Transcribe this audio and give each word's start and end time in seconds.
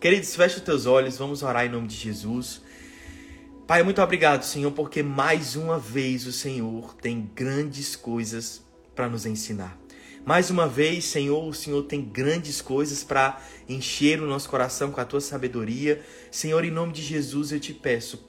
Queridos, 0.00 0.34
feche 0.34 0.56
os 0.56 0.62
teus 0.62 0.86
olhos, 0.86 1.18
vamos 1.18 1.42
orar 1.42 1.66
em 1.66 1.68
nome 1.68 1.86
de 1.86 1.94
Jesus. 1.94 2.62
Pai, 3.66 3.82
muito 3.82 4.00
obrigado, 4.00 4.44
Senhor, 4.44 4.72
porque 4.72 5.02
mais 5.02 5.56
uma 5.56 5.78
vez 5.78 6.26
o 6.26 6.32
Senhor 6.32 6.94
tem 6.94 7.30
grandes 7.34 7.96
coisas 7.96 8.62
para 8.96 9.10
nos 9.10 9.26
ensinar. 9.26 9.78
Mais 10.24 10.48
uma 10.48 10.66
vez, 10.66 11.04
Senhor, 11.04 11.46
o 11.46 11.52
Senhor 11.52 11.82
tem 11.82 12.00
grandes 12.00 12.62
coisas 12.62 13.04
para 13.04 13.42
encher 13.68 14.22
o 14.22 14.26
nosso 14.26 14.48
coração 14.48 14.90
com 14.90 15.02
a 15.02 15.04
tua 15.04 15.20
sabedoria. 15.20 16.00
Senhor, 16.30 16.64
em 16.64 16.70
nome 16.70 16.94
de 16.94 17.02
Jesus 17.02 17.52
eu 17.52 17.60
te 17.60 17.74
peço, 17.74 18.26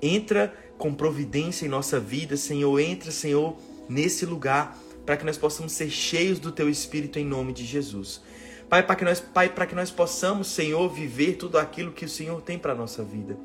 entra 0.00 0.54
com 0.78 0.94
providência 0.94 1.66
em 1.66 1.68
nossa 1.68 1.98
vida, 1.98 2.36
Senhor, 2.36 2.78
entra, 2.78 3.10
Senhor, 3.10 3.56
nesse 3.88 4.24
lugar 4.24 4.78
para 5.04 5.16
que 5.16 5.24
nós 5.24 5.36
possamos 5.36 5.72
ser 5.72 5.90
cheios 5.90 6.38
do 6.38 6.52
teu 6.52 6.70
espírito 6.70 7.18
em 7.18 7.24
nome 7.24 7.52
de 7.52 7.64
Jesus. 7.66 8.22
Pai, 8.68 8.82
para 8.82 8.96
que 8.96 9.04
nós, 9.04 9.20
Pai, 9.20 9.48
para 9.48 9.66
que 9.66 9.74
nós 9.74 9.90
possamos, 9.90 10.48
Senhor, 10.48 10.88
viver 10.88 11.34
tudo 11.34 11.58
aquilo 11.58 11.92
que 11.92 12.04
o 12.04 12.08
Senhor 12.08 12.40
tem 12.40 12.58
para 12.58 12.74
nossa 12.74 13.02
vida. 13.02 13.36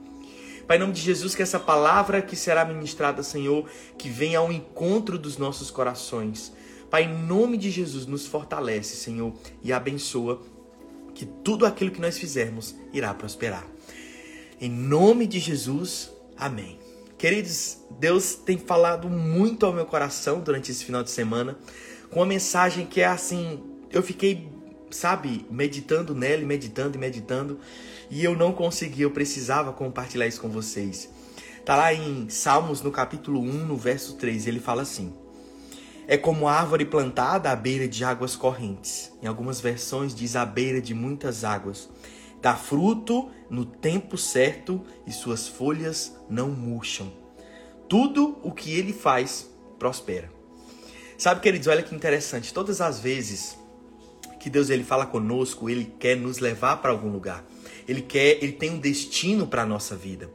Pai, 0.67 0.77
em 0.77 0.79
nome 0.79 0.93
de 0.93 1.01
Jesus, 1.01 1.33
que 1.33 1.41
essa 1.41 1.59
palavra 1.59 2.21
que 2.21 2.35
será 2.35 2.65
ministrada, 2.65 3.23
Senhor, 3.23 3.65
que 3.97 4.09
venha 4.09 4.39
ao 4.39 4.51
encontro 4.51 5.17
dos 5.17 5.37
nossos 5.37 5.71
corações. 5.71 6.51
Pai, 6.89 7.03
em 7.03 7.13
nome 7.13 7.57
de 7.57 7.69
Jesus, 7.69 8.05
nos 8.05 8.25
fortalece, 8.25 8.95
Senhor, 8.95 9.33
e 9.63 9.71
abençoa 9.71 10.41
que 11.13 11.25
tudo 11.25 11.65
aquilo 11.65 11.91
que 11.91 12.01
nós 12.01 12.17
fizermos 12.17 12.75
irá 12.93 13.13
prosperar. 13.13 13.65
Em 14.59 14.69
nome 14.69 15.25
de 15.25 15.39
Jesus, 15.39 16.11
amém. 16.37 16.79
Queridos, 17.17 17.79
Deus 17.99 18.35
tem 18.35 18.57
falado 18.57 19.09
muito 19.09 19.65
ao 19.65 19.73
meu 19.73 19.85
coração 19.85 20.39
durante 20.39 20.71
esse 20.71 20.85
final 20.85 21.01
de 21.01 21.09
semana, 21.09 21.57
com 22.11 22.19
uma 22.19 22.25
mensagem 22.25 22.85
que 22.85 23.01
é 23.01 23.05
assim, 23.05 23.59
eu 23.89 24.03
fiquei, 24.03 24.47
sabe, 24.89 25.45
meditando 25.49 26.15
nela, 26.15 26.43
meditando 26.45 26.97
e 26.97 26.99
meditando, 26.99 27.59
e 28.09 28.23
eu 28.23 28.35
não 28.35 28.51
consegui, 28.51 29.01
eu 29.01 29.11
precisava 29.11 29.73
compartilhar 29.73 30.27
isso 30.27 30.41
com 30.41 30.49
vocês. 30.49 31.09
Tá 31.65 31.75
lá 31.75 31.93
em 31.93 32.29
Salmos, 32.29 32.81
no 32.81 32.91
capítulo 32.91 33.41
1, 33.41 33.65
no 33.65 33.75
verso 33.75 34.15
3, 34.15 34.47
ele 34.47 34.59
fala 34.59 34.83
assim: 34.83 35.13
É 36.07 36.15
como 36.15 36.47
árvore 36.47 36.85
plantada 36.85 37.51
à 37.51 37.55
beira 37.55 37.87
de 37.87 38.05
águas 38.05 38.35
correntes. 38.35 39.11
Em 39.21 39.27
algumas 39.27 39.59
versões 39.59 40.15
diz 40.15 40.35
à 40.37 40.45
beira 40.45 40.79
de 40.79 40.93
muitas 40.93 41.43
águas. 41.43 41.89
Dá 42.41 42.55
fruto 42.55 43.29
no 43.49 43.65
tempo 43.65 44.17
certo 44.17 44.81
e 45.05 45.11
suas 45.11 45.47
folhas 45.47 46.15
não 46.29 46.49
murcham. 46.51 47.11
Tudo 47.89 48.37
o 48.43 48.51
que 48.51 48.71
ele 48.71 48.93
faz 48.93 49.49
prospera. 49.77 50.31
Sabe, 51.17 51.41
queridos, 51.41 51.67
olha 51.67 51.83
que 51.83 51.95
interessante. 51.95 52.53
Todas 52.53 52.79
as 52.79 52.99
vezes 52.99 53.56
que 54.47 54.51
Deus 54.51 54.69
ele 54.69 54.83
fala 54.85 55.05
conosco, 55.05 55.69
ele 55.69 55.93
quer 55.99 56.15
nos 56.15 56.39
levar 56.39 56.77
para 56.77 56.89
algum 56.89 57.11
lugar. 57.11 57.43
Ele 57.85 58.01
quer, 58.01 58.41
ele 58.41 58.53
tem 58.53 58.71
um 58.71 58.79
destino 58.79 59.45
para 59.45 59.63
a 59.63 59.65
nossa 59.65 59.93
vida. 59.93 60.29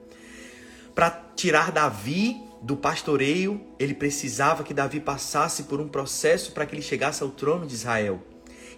Para 0.95 1.11
tirar 1.35 1.73
Davi 1.73 2.39
do 2.61 2.77
pastoreio, 2.77 3.59
ele 3.79 3.95
precisava 3.95 4.65
que 4.65 4.75
Davi 4.75 5.01
passasse 5.01 5.63
por 5.63 5.81
um 5.81 5.89
processo 5.89 6.53
para 6.53 6.67
que 6.67 6.75
ele 6.75 6.83
chegasse 6.83 7.23
ao 7.23 7.31
trono 7.31 7.67
de 7.67 7.73
Israel. 7.73 8.23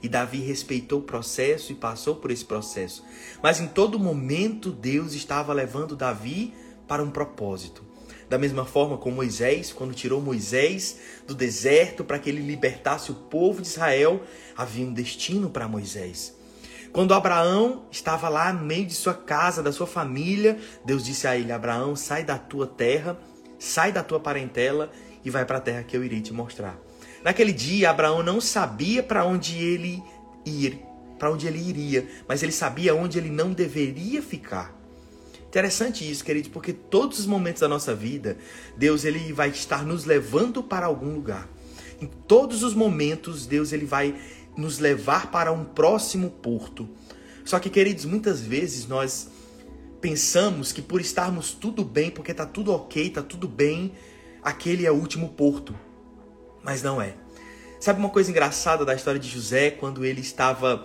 E 0.00 0.08
Davi 0.08 0.38
respeitou 0.38 1.00
o 1.00 1.02
processo 1.02 1.72
e 1.72 1.74
passou 1.74 2.14
por 2.14 2.30
esse 2.30 2.44
processo. 2.44 3.04
Mas 3.42 3.58
em 3.58 3.66
todo 3.66 3.98
momento 3.98 4.70
Deus 4.70 5.14
estava 5.14 5.52
levando 5.52 5.96
Davi 5.96 6.54
para 6.86 7.02
um 7.02 7.10
propósito. 7.10 7.83
Da 8.34 8.38
mesma 8.38 8.64
forma 8.64 8.98
como 8.98 9.14
Moisés, 9.14 9.72
quando 9.72 9.94
tirou 9.94 10.20
Moisés 10.20 10.98
do 11.24 11.36
deserto 11.36 12.02
para 12.02 12.18
que 12.18 12.28
ele 12.28 12.42
libertasse 12.42 13.12
o 13.12 13.14
povo 13.14 13.62
de 13.62 13.68
Israel, 13.68 14.24
havia 14.56 14.84
um 14.84 14.92
destino 14.92 15.48
para 15.48 15.68
Moisés. 15.68 16.34
Quando 16.92 17.14
Abraão 17.14 17.84
estava 17.92 18.28
lá 18.28 18.52
no 18.52 18.64
meio 18.66 18.86
de 18.86 18.94
sua 18.94 19.14
casa, 19.14 19.62
da 19.62 19.70
sua 19.70 19.86
família, 19.86 20.58
Deus 20.84 21.04
disse 21.04 21.28
a 21.28 21.36
ele: 21.36 21.52
Abraão, 21.52 21.94
sai 21.94 22.24
da 22.24 22.36
tua 22.36 22.66
terra, 22.66 23.16
sai 23.56 23.92
da 23.92 24.02
tua 24.02 24.18
parentela 24.18 24.90
e 25.24 25.30
vai 25.30 25.44
para 25.44 25.58
a 25.58 25.60
terra 25.60 25.84
que 25.84 25.96
eu 25.96 26.02
irei 26.02 26.20
te 26.20 26.32
mostrar. 26.32 26.76
Naquele 27.22 27.52
dia, 27.52 27.88
Abraão 27.88 28.20
não 28.20 28.40
sabia 28.40 29.00
para 29.00 29.24
onde 29.24 29.56
ele 29.62 30.02
ir, 30.44 30.80
para 31.20 31.30
onde 31.30 31.46
ele 31.46 31.60
iria, 31.60 32.08
mas 32.26 32.42
ele 32.42 32.50
sabia 32.50 32.96
onde 32.96 33.16
ele 33.16 33.30
não 33.30 33.52
deveria 33.52 34.20
ficar. 34.20 34.83
Interessante 35.54 36.10
isso, 36.10 36.24
queridos, 36.24 36.50
porque 36.50 36.72
todos 36.72 37.20
os 37.20 37.26
momentos 37.26 37.60
da 37.60 37.68
nossa 37.68 37.94
vida, 37.94 38.36
Deus 38.76 39.04
ele 39.04 39.32
vai 39.32 39.50
estar 39.50 39.86
nos 39.86 40.04
levando 40.04 40.64
para 40.64 40.86
algum 40.86 41.14
lugar. 41.14 41.48
Em 42.00 42.08
todos 42.08 42.64
os 42.64 42.74
momentos, 42.74 43.46
Deus 43.46 43.72
ele 43.72 43.86
vai 43.86 44.16
nos 44.56 44.80
levar 44.80 45.30
para 45.30 45.52
um 45.52 45.64
próximo 45.64 46.28
porto. 46.28 46.88
Só 47.44 47.60
que, 47.60 47.70
queridos, 47.70 48.04
muitas 48.04 48.40
vezes 48.40 48.88
nós 48.88 49.28
pensamos 50.00 50.72
que 50.72 50.82
por 50.82 51.00
estarmos 51.00 51.52
tudo 51.52 51.84
bem, 51.84 52.10
porque 52.10 52.32
está 52.32 52.44
tudo 52.44 52.72
ok, 52.72 53.06
está 53.06 53.22
tudo 53.22 53.46
bem, 53.46 53.92
aquele 54.42 54.84
é 54.84 54.90
o 54.90 54.96
último 54.96 55.28
porto. 55.34 55.72
Mas 56.64 56.82
não 56.82 57.00
é. 57.00 57.14
Sabe 57.78 58.00
uma 58.00 58.10
coisa 58.10 58.28
engraçada 58.28 58.84
da 58.84 58.92
história 58.92 59.20
de 59.20 59.28
José, 59.28 59.70
quando 59.70 60.04
ele 60.04 60.20
estava 60.20 60.84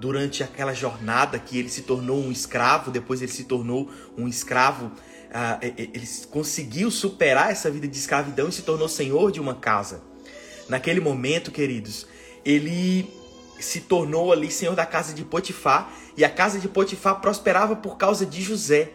durante 0.00 0.42
aquela 0.42 0.72
jornada 0.72 1.38
que 1.38 1.58
ele 1.58 1.68
se 1.68 1.82
tornou 1.82 2.18
um 2.18 2.32
escravo, 2.32 2.90
depois 2.90 3.20
ele 3.20 3.30
se 3.30 3.44
tornou 3.44 3.90
um 4.16 4.26
escravo, 4.26 4.86
uh, 4.86 5.58
ele 5.62 6.08
conseguiu 6.30 6.90
superar 6.90 7.52
essa 7.52 7.70
vida 7.70 7.86
de 7.86 7.98
escravidão 7.98 8.48
e 8.48 8.52
se 8.52 8.62
tornou 8.62 8.88
senhor 8.88 9.30
de 9.30 9.38
uma 9.38 9.54
casa. 9.54 10.02
Naquele 10.70 11.00
momento, 11.00 11.50
queridos, 11.50 12.06
ele 12.42 13.12
se 13.60 13.82
tornou 13.82 14.32
ali 14.32 14.50
senhor 14.50 14.74
da 14.74 14.86
casa 14.86 15.12
de 15.12 15.22
Potifar 15.22 15.92
e 16.16 16.24
a 16.24 16.30
casa 16.30 16.58
de 16.58 16.66
Potifar 16.66 17.20
prosperava 17.20 17.76
por 17.76 17.98
causa 17.98 18.24
de 18.24 18.40
José. 18.40 18.92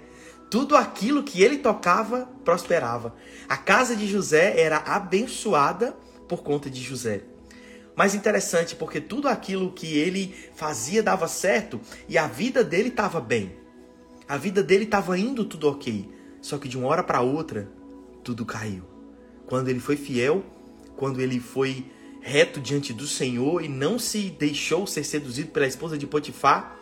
Tudo 0.50 0.76
aquilo 0.76 1.22
que 1.22 1.44
ele 1.44 1.60
tocava 1.60 2.28
prosperava. 2.44 3.14
A 3.48 3.58
casa 3.58 3.96
de 3.96 4.08
José 4.08 4.60
era 4.60 4.78
abençoada 4.78 5.96
por 6.28 6.42
conta 6.42 6.68
de 6.68 6.82
José. 6.82 7.35
Mas 7.96 8.14
interessante 8.14 8.76
porque 8.76 9.00
tudo 9.00 9.28
aquilo 9.28 9.72
que 9.72 9.98
ele 9.98 10.36
fazia 10.54 11.02
dava 11.02 11.28
certo 11.28 11.80
e 12.10 12.18
a 12.18 12.28
vida 12.28 12.64
dele 12.64 12.90
estava 12.90 13.22
bem. 13.22 13.56
A 14.28 14.38
vida 14.38 14.62
dele 14.62 14.84
estava 14.84 15.18
indo 15.18 15.46
tudo 15.46 15.70
ok. 15.70 16.10
Só 16.42 16.58
que 16.58 16.68
de 16.68 16.78
uma 16.78 16.88
hora 16.88 17.04
para 17.04 17.22
outra, 17.22 17.70
tudo 18.24 18.46
caiu. 18.46 18.84
Quando 19.46 19.70
ele 19.70 19.80
foi 19.80 19.96
fiel, 19.96 20.44
quando 20.98 21.22
ele 21.22 21.40
foi 21.40 21.86
reto 22.22 22.60
diante 22.60 22.92
do 22.92 23.08
Senhor 23.08 23.64
e 23.64 23.68
não 23.68 24.00
se 24.00 24.32
deixou 24.32 24.88
ser 24.88 25.04
seduzido 25.04 25.52
pela 25.52 25.68
esposa 25.68 25.98
de 25.98 26.08
Potifar, 26.08 26.80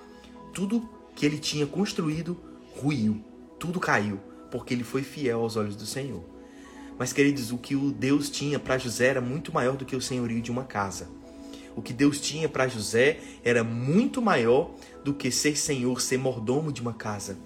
tudo 0.53 0.89
que 1.15 1.25
ele 1.25 1.37
tinha 1.37 1.67
construído 1.67 2.37
ruiu, 2.75 3.21
tudo 3.59 3.79
caiu, 3.79 4.19
porque 4.49 4.73
ele 4.73 4.83
foi 4.83 5.03
fiel 5.03 5.41
aos 5.41 5.55
olhos 5.57 5.75
do 5.75 5.85
Senhor. 5.85 6.32
Mas, 6.97 7.11
queridos, 7.11 7.51
o 7.51 7.57
que 7.57 7.75
o 7.75 7.91
Deus 7.91 8.29
tinha 8.29 8.59
para 8.59 8.77
José 8.77 9.07
era 9.07 9.21
muito 9.21 9.53
maior 9.53 9.75
do 9.75 9.85
que 9.85 9.95
o 9.95 10.01
senhorio 10.01 10.41
de 10.41 10.51
uma 10.51 10.63
casa. 10.63 11.07
O 11.75 11.81
que 11.81 11.93
Deus 11.93 12.19
tinha 12.19 12.47
para 12.47 12.67
José 12.67 13.19
era 13.43 13.63
muito 13.63 14.21
maior 14.21 14.75
do 15.03 15.13
que 15.13 15.31
ser 15.31 15.57
senhor, 15.57 16.01
ser 16.01 16.17
mordomo 16.17 16.71
de 16.71 16.81
uma 16.81 16.93
casa. 16.93 17.37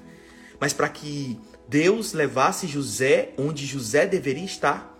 Mas 0.59 0.73
para 0.73 0.89
que 0.89 1.39
Deus 1.67 2.13
levasse 2.13 2.67
José 2.67 3.33
onde 3.37 3.65
José 3.65 4.05
deveria 4.05 4.43
estar, 4.43 4.97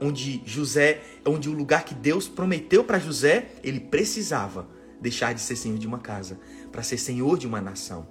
onde 0.00 0.42
José, 0.44 1.00
onde 1.24 1.48
o 1.48 1.52
lugar 1.52 1.84
que 1.84 1.94
Deus 1.94 2.28
prometeu 2.28 2.84
para 2.84 2.98
José, 2.98 3.52
ele 3.62 3.80
precisava 3.80 4.66
deixar 5.00 5.32
de 5.32 5.40
ser 5.40 5.56
senhor 5.56 5.78
de 5.78 5.86
uma 5.86 5.98
casa 5.98 6.38
para 6.70 6.82
ser 6.82 6.98
senhor 6.98 7.38
de 7.38 7.46
uma 7.46 7.60
nação. 7.60 8.06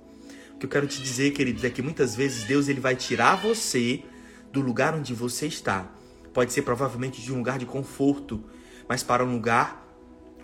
O 0.55 0.59
que 0.59 0.65
eu 0.65 0.69
quero 0.69 0.87
te 0.87 1.01
dizer, 1.01 1.31
queridos, 1.31 1.63
é 1.63 1.69
que 1.69 1.81
muitas 1.81 2.15
vezes 2.15 2.43
Deus 2.43 2.67
ele 2.67 2.79
vai 2.79 2.95
tirar 2.95 3.35
você 3.35 4.03
do 4.51 4.61
lugar 4.61 4.95
onde 4.95 5.13
você 5.13 5.47
está. 5.47 5.89
Pode 6.33 6.53
ser 6.53 6.61
provavelmente 6.61 7.21
de 7.21 7.33
um 7.33 7.37
lugar 7.37 7.57
de 7.57 7.65
conforto, 7.65 8.43
mas 8.87 9.03
para 9.03 9.23
um 9.23 9.33
lugar 9.33 9.87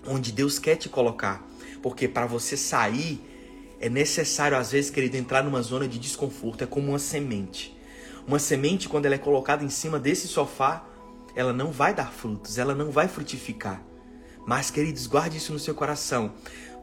onde 0.08 0.32
Deus 0.32 0.60
quer 0.60 0.76
te 0.76 0.90
colocar. 0.90 1.46
Porque 1.82 2.08
para 2.08 2.26
você 2.26 2.58
sair 2.58 3.22
é 3.80 3.90
necessário 3.90 4.58
às 4.58 4.72
vezes, 4.72 4.90
querido, 4.90 5.18
entrar 5.18 5.44
numa 5.44 5.62
zona 5.62 5.88
de 5.88 6.00
desconforto, 6.00 6.64
é 6.64 6.68
como 6.68 6.90
uma 6.90 7.00
semente. 7.00 7.76
Uma 8.28 8.40
semente 8.40 8.90
quando 8.90 9.06
ela 9.06 9.16
é 9.16 9.20
colocada 9.20 9.64
em 9.64 9.70
cima 9.70 10.00
desse 10.00 10.28
sofá, 10.28 10.84
ela 11.35 11.53
não 11.53 11.72
vai 11.72 11.94
dar 11.94 12.12
frutos, 12.12 12.58
ela 12.58 12.74
não 12.74 12.90
vai 12.90 13.08
frutificar. 13.08 13.84
Mas, 14.47 14.72
queridos, 14.72 15.06
guarde 15.06 15.38
isso 15.38 15.52
no 15.52 15.59
seu 15.59 15.76
coração. 15.76 16.34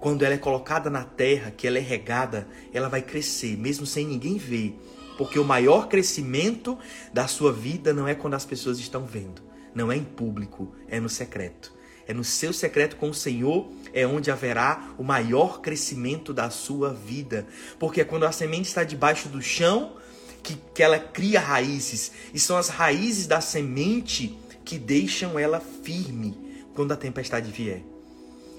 Quando 0.00 0.24
ela 0.24 0.34
é 0.34 0.38
colocada 0.38 0.90
na 0.90 1.04
terra, 1.04 1.50
que 1.50 1.66
ela 1.66 1.78
é 1.78 1.80
regada, 1.80 2.46
ela 2.72 2.88
vai 2.88 3.00
crescer, 3.00 3.56
mesmo 3.56 3.86
sem 3.86 4.06
ninguém 4.06 4.36
ver. 4.36 4.78
Porque 5.16 5.38
o 5.38 5.44
maior 5.44 5.88
crescimento 5.88 6.78
da 7.12 7.26
sua 7.26 7.52
vida 7.52 7.92
não 7.92 8.08
é 8.08 8.14
quando 8.14 8.34
as 8.34 8.44
pessoas 8.44 8.78
estão 8.78 9.04
vendo, 9.04 9.42
não 9.74 9.90
é 9.92 9.96
em 9.96 10.04
público, 10.04 10.74
é 10.88 10.98
no 10.98 11.08
secreto. 11.08 11.72
É 12.06 12.12
no 12.12 12.24
seu 12.24 12.52
secreto 12.52 12.96
com 12.96 13.10
o 13.10 13.14
Senhor 13.14 13.70
é 13.92 14.06
onde 14.06 14.30
haverá 14.30 14.92
o 14.98 15.04
maior 15.04 15.60
crescimento 15.60 16.34
da 16.34 16.50
sua 16.50 16.92
vida. 16.92 17.46
Porque 17.78 18.00
é 18.00 18.04
quando 18.04 18.24
a 18.24 18.32
semente 18.32 18.68
está 18.68 18.82
debaixo 18.82 19.28
do 19.28 19.40
chão 19.40 19.96
que, 20.42 20.56
que 20.74 20.82
ela 20.82 20.98
cria 20.98 21.40
raízes. 21.40 22.10
E 22.34 22.40
são 22.40 22.56
as 22.56 22.68
raízes 22.68 23.26
da 23.26 23.40
semente 23.40 24.36
que 24.64 24.78
deixam 24.78 25.38
ela 25.38 25.60
firme 25.60 26.36
quando 26.74 26.92
a 26.92 26.96
tempestade 26.96 27.50
vier. 27.50 27.91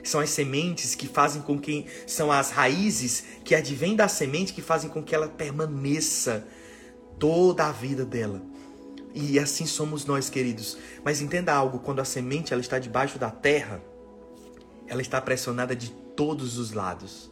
São 0.04 0.20
as 0.20 0.30
sementes 0.30 0.96
que 0.96 1.08
fazem 1.08 1.42
com 1.42 1.58
que. 1.58 1.86
São 2.06 2.32
as 2.32 2.52
raízes 2.52 3.24
que 3.44 3.56
advêm 3.56 3.96
da 3.96 4.08
semente 4.08 4.54
que 4.54 4.62
fazem 4.62 4.90
com 4.90 5.02
que 5.02 5.16
ela 5.16 5.28
permaneça 5.28 6.46
toda 7.18 7.66
a 7.66 7.72
vida 7.72 8.04
dela. 8.04 8.42
E 9.16 9.40
assim 9.40 9.66
somos 9.66 10.06
nós, 10.06 10.30
queridos. 10.30 10.78
Mas 11.04 11.22
entenda 11.22 11.54
algo: 11.54 11.80
quando 11.80 12.00
a 12.00 12.06
semente 12.06 12.52
ela 12.52 12.62
está 12.62 12.80
debaixo 12.80 13.18
da 13.18 13.32
terra, 13.32 13.82
ela 14.88 15.02
está 15.02 15.22
pressionada 15.22 15.76
de 15.76 15.92
todos 16.16 16.58
os 16.58 16.72
lados. 16.72 17.32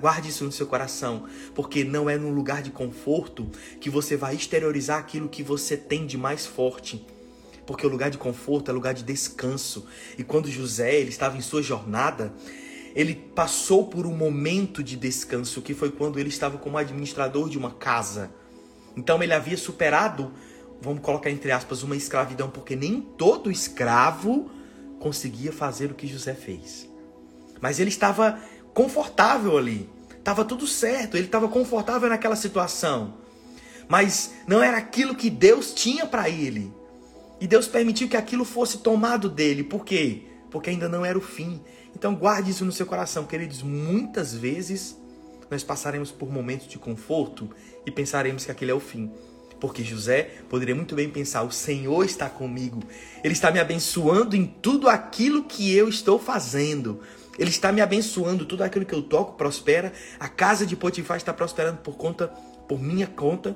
Guarde 0.00 0.28
isso 0.28 0.44
no 0.44 0.52
seu 0.52 0.68
coração, 0.68 1.26
porque 1.52 1.82
não 1.82 2.08
é 2.08 2.16
num 2.16 2.32
lugar 2.32 2.62
de 2.62 2.70
conforto 2.70 3.50
que 3.80 3.90
você 3.90 4.16
vai 4.16 4.36
exteriorizar 4.36 5.00
aquilo 5.00 5.28
que 5.28 5.42
você 5.42 5.76
tem 5.76 6.06
de 6.06 6.16
mais 6.16 6.46
forte. 6.46 7.04
Porque 7.66 7.86
o 7.86 7.90
lugar 7.90 8.10
de 8.10 8.18
conforto 8.18 8.70
é 8.70 8.74
lugar 8.74 8.94
de 8.94 9.02
descanso. 9.02 9.86
E 10.18 10.24
quando 10.24 10.50
José 10.50 10.94
ele 10.94 11.08
estava 11.08 11.36
em 11.36 11.40
sua 11.40 11.62
jornada, 11.62 12.32
ele 12.94 13.14
passou 13.14 13.86
por 13.86 14.06
um 14.06 14.16
momento 14.16 14.82
de 14.82 14.96
descanso, 14.96 15.62
que 15.62 15.74
foi 15.74 15.90
quando 15.90 16.18
ele 16.18 16.28
estava 16.28 16.58
como 16.58 16.78
administrador 16.78 17.48
de 17.48 17.58
uma 17.58 17.72
casa. 17.72 18.30
Então 18.96 19.22
ele 19.22 19.32
havia 19.32 19.56
superado, 19.56 20.32
vamos 20.80 21.02
colocar 21.02 21.30
entre 21.30 21.50
aspas, 21.50 21.82
uma 21.82 21.96
escravidão, 21.96 22.50
porque 22.50 22.76
nem 22.76 23.00
todo 23.00 23.50
escravo 23.50 24.50
conseguia 25.00 25.52
fazer 25.52 25.90
o 25.90 25.94
que 25.94 26.06
José 26.06 26.34
fez. 26.34 26.88
Mas 27.60 27.80
ele 27.80 27.90
estava 27.90 28.38
confortável 28.72 29.58
ali. 29.58 29.88
Estava 30.18 30.44
tudo 30.44 30.66
certo, 30.66 31.16
ele 31.16 31.26
estava 31.26 31.48
confortável 31.48 32.08
naquela 32.08 32.36
situação. 32.36 33.14
Mas 33.88 34.32
não 34.46 34.62
era 34.62 34.78
aquilo 34.78 35.14
que 35.14 35.28
Deus 35.28 35.74
tinha 35.74 36.06
para 36.06 36.30
ele. 36.30 36.72
E 37.44 37.46
Deus 37.46 37.68
permitiu 37.68 38.08
que 38.08 38.16
aquilo 38.16 38.42
fosse 38.42 38.78
tomado 38.78 39.28
dele. 39.28 39.62
Por 39.62 39.84
quê? 39.84 40.22
Porque 40.50 40.70
ainda 40.70 40.88
não 40.88 41.04
era 41.04 41.18
o 41.18 41.20
fim. 41.20 41.60
Então 41.94 42.14
guarde 42.14 42.50
isso 42.50 42.64
no 42.64 42.72
seu 42.72 42.86
coração, 42.86 43.26
queridos. 43.26 43.62
Muitas 43.62 44.34
vezes 44.34 44.98
nós 45.50 45.62
passaremos 45.62 46.10
por 46.10 46.32
momentos 46.32 46.66
de 46.66 46.78
conforto 46.78 47.50
e 47.84 47.90
pensaremos 47.90 48.46
que 48.46 48.50
aquele 48.50 48.70
é 48.70 48.74
o 48.74 48.80
fim. 48.80 49.12
Porque 49.60 49.84
José 49.84 50.30
poderia 50.48 50.74
muito 50.74 50.94
bem 50.94 51.10
pensar: 51.10 51.42
o 51.42 51.52
Senhor 51.52 52.02
está 52.06 52.30
comigo, 52.30 52.82
Ele 53.22 53.34
está 53.34 53.50
me 53.50 53.60
abençoando 53.60 54.34
em 54.34 54.46
tudo 54.46 54.88
aquilo 54.88 55.44
que 55.44 55.70
eu 55.70 55.86
estou 55.86 56.18
fazendo. 56.18 57.02
Ele 57.38 57.50
está 57.50 57.70
me 57.70 57.82
abençoando, 57.82 58.46
tudo 58.46 58.64
aquilo 58.64 58.86
que 58.86 58.94
eu 58.94 59.02
toco 59.02 59.36
prospera. 59.36 59.92
A 60.18 60.30
casa 60.30 60.64
de 60.64 60.76
Potifar 60.76 61.18
está 61.18 61.34
prosperando 61.34 61.76
por 61.82 61.98
conta, 61.98 62.28
por 62.66 62.80
minha 62.80 63.06
conta. 63.06 63.54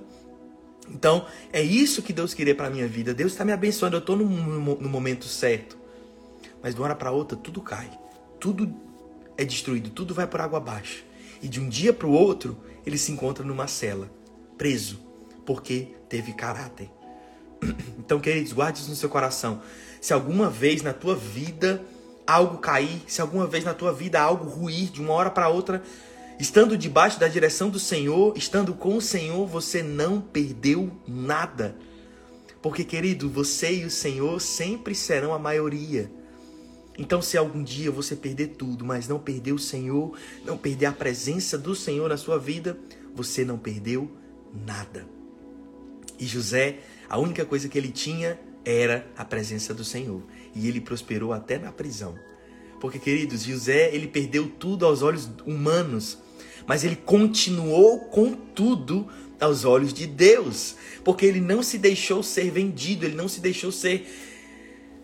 Então, 0.91 1.27
é 1.53 1.63
isso 1.63 2.03
que 2.03 2.13
Deus 2.13 2.35
queria 2.35 2.55
para 2.55 2.71
minha 2.71 2.89
vida. 2.89 3.15
Deus 3.15 3.33
está 3.33 3.45
me 3.45 3.53
abençoando, 3.53 3.97
eu 3.97 4.01
estou 4.01 4.17
no, 4.17 4.25
no, 4.25 4.81
no, 4.81 4.89
momento 4.89 5.27
certo. 5.27 5.77
Mas 6.63 6.75
de 6.75 6.81
uma 6.81 6.87
hora 6.87 6.95
para 6.95 7.11
outra, 7.11 7.37
tudo 7.37 7.61
cai. 7.61 7.91
Tudo 8.41 8.75
é 9.37 9.45
destruído, 9.45 9.91
tudo 9.91 10.15
vai 10.15 10.27
por 10.27 10.41
água 10.41 10.59
abaixo. 10.59 11.05
E 11.43 11.49
de 11.49 11.61
um 11.61 11.69
dia 11.69 11.93
para 11.93 12.07
o 12.07 12.13
outro, 12.13 12.59
ele 12.85 12.99
se 12.99 13.13
encontra 13.13 13.45
numa 13.45 13.67
cela, 13.67 14.11
preso, 14.57 15.01
porque 15.47 15.95
teve 16.09 16.33
caráter. 16.33 16.91
Então, 17.99 18.21
queridos, 18.21 18.55
guarde 18.55 18.79
isso 18.79 18.89
no 18.89 18.97
seu 18.97 19.11
coração. 19.11 19.61
Se 20.01 20.15
alguma 20.15 20.49
vez 20.49 20.81
na 20.81 20.95
tua 20.95 21.15
vida 21.15 21.85
algo 22.27 22.57
cair, 22.57 23.03
se 23.07 23.21
alguma 23.21 23.47
vez 23.47 23.65
na 23.65 23.75
tua 23.75 23.93
vida 23.93 24.19
algo 24.19 24.49
ruir 24.49 24.91
de 24.91 24.99
uma 24.99 25.13
hora 25.13 25.31
para 25.31 25.51
outra, 25.51 25.83
estando 26.39 26.77
debaixo 26.77 27.19
da 27.19 27.29
direção 27.29 27.69
do 27.69 27.79
Senhor, 27.79 28.37
estando 28.37 28.75
com 28.75 28.97
o 28.97 29.01
Senhor, 29.01 29.47
você 29.47 29.83
não 29.83 30.21
perdeu 30.21 30.91
nada. 31.07 31.77
Porque, 32.63 32.85
querido, 32.85 33.29
você 33.29 33.81
e 33.81 33.85
o 33.85 33.91
Senhor 33.91 34.41
sempre 34.41 34.95
serão 34.95 35.33
a 35.33 35.39
maioria. 35.39 36.11
Então, 36.99 37.23
se 37.23 37.37
algum 37.37 37.63
dia 37.63 37.91
você 37.91 38.17
perder 38.17 38.49
tudo, 38.49 38.85
mas 38.85 39.07
não 39.07 39.21
perder 39.21 39.53
o 39.53 39.59
Senhor, 39.59 40.17
não 40.45 40.59
perder 40.59 40.87
a 40.87 40.93
presença 40.93 41.57
do 41.57 41.75
Senhor 41.75 42.09
na 42.09 42.17
sua 42.17 42.39
vida, 42.39 42.77
você 43.15 43.45
não 43.45 43.57
perdeu 43.57 44.11
nada. 44.67 45.07
E 46.19 46.27
José, 46.27 46.81
a 47.09 47.17
única 47.19 47.45
coisa 47.45 47.69
que 47.69 47.79
ele 47.79 47.91
tinha 47.91 48.39
era 48.65 49.07
a 49.17 49.25
presença 49.25 49.73
do 49.73 49.85
Senhor 49.85 50.23
e 50.55 50.67
ele 50.67 50.81
prosperou 50.81 51.33
até 51.33 51.59
na 51.59 51.71
prisão. 51.71 52.19
Porque, 52.81 52.99
queridos, 52.99 53.43
José, 53.43 53.95
ele 53.95 54.09
perdeu 54.09 54.49
tudo 54.49 54.85
aos 54.85 55.03
olhos 55.03 55.31
humanos, 55.47 56.19
mas 56.69 56.85
ele 56.85 56.97
continuou 56.97 57.99
com 57.99 58.33
tudo 58.33 59.09
aos 59.41 59.65
olhos 59.65 59.93
de 59.95 60.07
Deus, 60.07 60.77
porque 61.03 61.25
ele 61.25 61.41
não 61.41 61.63
se 61.63 61.79
deixou 61.79 62.23
ser 62.23 62.51
vendido, 62.51 63.07
ele 63.07 63.17
não 63.17 63.27
se 63.27 63.41
deixou 63.41 63.73
ser 63.73 64.07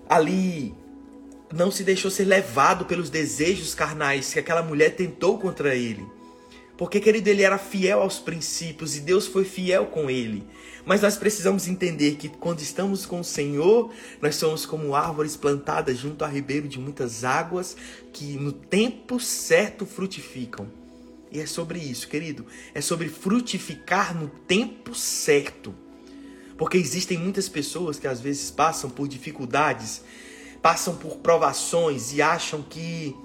ali 0.09 0.75
não 1.53 1.71
se 1.71 1.85
deixou 1.85 2.11
ser 2.11 2.25
levado 2.25 2.85
pelos 2.85 3.09
desejos 3.09 3.75
carnais 3.75 4.33
que 4.33 4.41
aquela 4.41 4.63
mulher 4.63 4.97
tentou 4.97 5.39
contra 5.39 5.75
ele. 5.75 6.05
Porque, 6.77 6.99
querido, 6.99 7.31
ele 7.31 7.43
era 7.43 7.59
fiel 7.59 8.01
aos 8.03 8.19
princípios 8.19 8.97
e 8.97 9.01
Deus 9.01 9.29
foi 9.29 9.45
fiel 9.45 9.87
com 9.87 10.11
ele. 10.11 10.45
Mas 10.85 11.01
nós 11.01 11.17
precisamos 11.17 11.69
entender 11.69 12.17
que 12.17 12.29
quando 12.29 12.61
estamos 12.61 13.07
com 13.07 13.21
o 13.21 13.25
Senhor, 13.25 13.93
nós 14.21 14.35
somos 14.35 14.67
como 14.67 14.97
árvores 14.97 15.37
plantadas 15.37 15.99
junto 15.99 16.25
a 16.25 16.29
ribeiro 16.29 16.67
de 16.67 16.81
muitas 16.81 17.23
águas 17.23 17.77
que 18.13 18.37
no 18.37 18.51
tempo 18.51 19.21
certo 19.21 19.87
frutificam. 19.87 20.67
E 21.35 21.41
é 21.41 21.47
sobre 21.47 21.81
isso, 21.81 22.07
querido. 22.07 22.47
É 22.73 22.81
sobre 22.81 23.09
frutificar 23.09 24.17
no 24.17 24.29
tempo 24.29 24.95
certo. 24.95 25.75
Porque 26.57 26.79
existem 26.79 27.19
muitas 27.19 27.49
pessoas 27.49 27.99
que 27.99 28.07
às 28.07 28.21
vezes 28.21 28.53
passam 28.53 28.89
por 28.89 29.09
dificuldades, 29.09 30.03
passam 30.63 30.95
por 30.95 31.17
provações 31.17 32.13
e 32.13 32.23
acham 32.23 32.63
que 32.63 33.17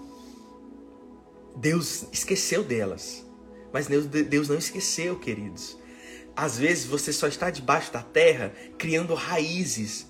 Deus 1.56 2.08
esqueceu 2.12 2.64
delas. 2.64 3.24
Mas 3.72 3.86
Deus 3.86 4.50
não 4.50 4.58
esqueceu, 4.58 5.20
queridos. 5.20 5.78
Às 6.36 6.58
vezes 6.58 6.86
você 6.86 7.14
só 7.14 7.28
está 7.28 7.52
debaixo 7.52 7.94
da 7.94 8.02
terra 8.02 8.52
criando 8.76 9.14
raízes 9.14 10.08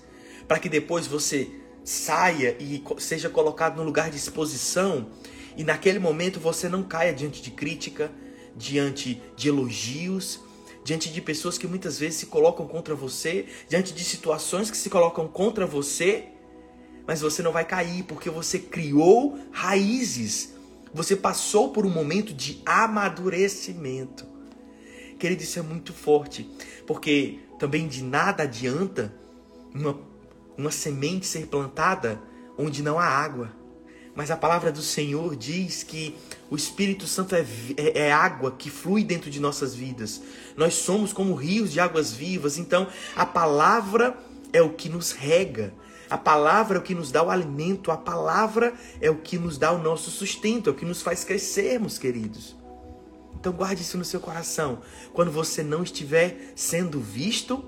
para 0.48 0.58
que 0.58 0.70
depois 0.70 1.06
você 1.06 1.50
saia 1.84 2.56
e 2.58 2.82
seja 2.98 3.28
colocado 3.28 3.76
no 3.76 3.82
lugar 3.82 4.10
de 4.10 4.16
exposição 4.16 5.10
e 5.60 5.64
naquele 5.64 5.98
momento 5.98 6.40
você 6.40 6.70
não 6.70 6.82
caia 6.82 7.12
diante 7.12 7.42
de 7.42 7.50
crítica, 7.50 8.10
diante 8.56 9.20
de 9.36 9.48
elogios, 9.50 10.40
diante 10.82 11.12
de 11.12 11.20
pessoas 11.20 11.58
que 11.58 11.66
muitas 11.66 11.98
vezes 11.98 12.20
se 12.20 12.26
colocam 12.26 12.66
contra 12.66 12.94
você, 12.94 13.44
diante 13.68 13.92
de 13.92 14.02
situações 14.02 14.70
que 14.70 14.76
se 14.78 14.88
colocam 14.88 15.28
contra 15.28 15.66
você, 15.66 16.28
mas 17.06 17.20
você 17.20 17.42
não 17.42 17.52
vai 17.52 17.66
cair 17.66 18.04
porque 18.04 18.30
você 18.30 18.58
criou 18.58 19.38
raízes. 19.52 20.54
Você 20.94 21.14
passou 21.14 21.68
por 21.74 21.84
um 21.84 21.90
momento 21.90 22.32
de 22.32 22.62
amadurecimento. 22.64 24.24
Querido, 25.18 25.42
isso 25.42 25.58
é 25.58 25.62
muito 25.62 25.92
forte, 25.92 26.50
porque 26.86 27.40
também 27.58 27.86
de 27.86 28.02
nada 28.02 28.44
adianta 28.44 29.14
uma, 29.74 30.00
uma 30.56 30.70
semente 30.70 31.26
ser 31.26 31.48
plantada 31.48 32.18
onde 32.56 32.82
não 32.82 32.98
há 32.98 33.04
água. 33.04 33.59
Mas 34.14 34.30
a 34.30 34.36
palavra 34.36 34.72
do 34.72 34.82
Senhor 34.82 35.36
diz 35.36 35.82
que 35.82 36.16
o 36.50 36.56
Espírito 36.56 37.06
Santo 37.06 37.34
é, 37.34 37.46
é, 37.76 38.06
é, 38.06 38.12
água 38.12 38.50
que 38.50 38.68
flui 38.68 39.04
dentro 39.04 39.30
de 39.30 39.38
nossas 39.40 39.74
vidas. 39.74 40.20
Nós 40.56 40.74
somos 40.74 41.12
como 41.12 41.34
rios 41.34 41.72
de 41.72 41.80
águas 41.80 42.12
vivas. 42.12 42.58
Então, 42.58 42.88
a 43.14 43.24
palavra 43.24 44.18
é 44.52 44.60
o 44.60 44.70
que 44.70 44.88
nos 44.88 45.12
rega. 45.12 45.72
A 46.08 46.18
palavra 46.18 46.76
é 46.76 46.80
o 46.80 46.82
que 46.82 46.94
nos 46.94 47.12
dá 47.12 47.22
o 47.22 47.30
alimento. 47.30 47.92
A 47.92 47.96
palavra 47.96 48.74
é 49.00 49.08
o 49.08 49.16
que 49.16 49.38
nos 49.38 49.56
dá 49.56 49.70
o 49.70 49.78
nosso 49.78 50.10
sustento, 50.10 50.68
é 50.68 50.72
o 50.72 50.76
que 50.76 50.84
nos 50.84 51.02
faz 51.02 51.22
crescermos, 51.22 51.98
queridos. 51.98 52.56
Então 53.40 53.52
guarde 53.52 53.82
isso 53.82 53.96
no 53.96 54.04
seu 54.04 54.20
coração. 54.20 54.80
Quando 55.12 55.30
você 55.30 55.62
não 55.62 55.82
estiver 55.82 56.52
sendo 56.54 57.00
visto, 57.00 57.64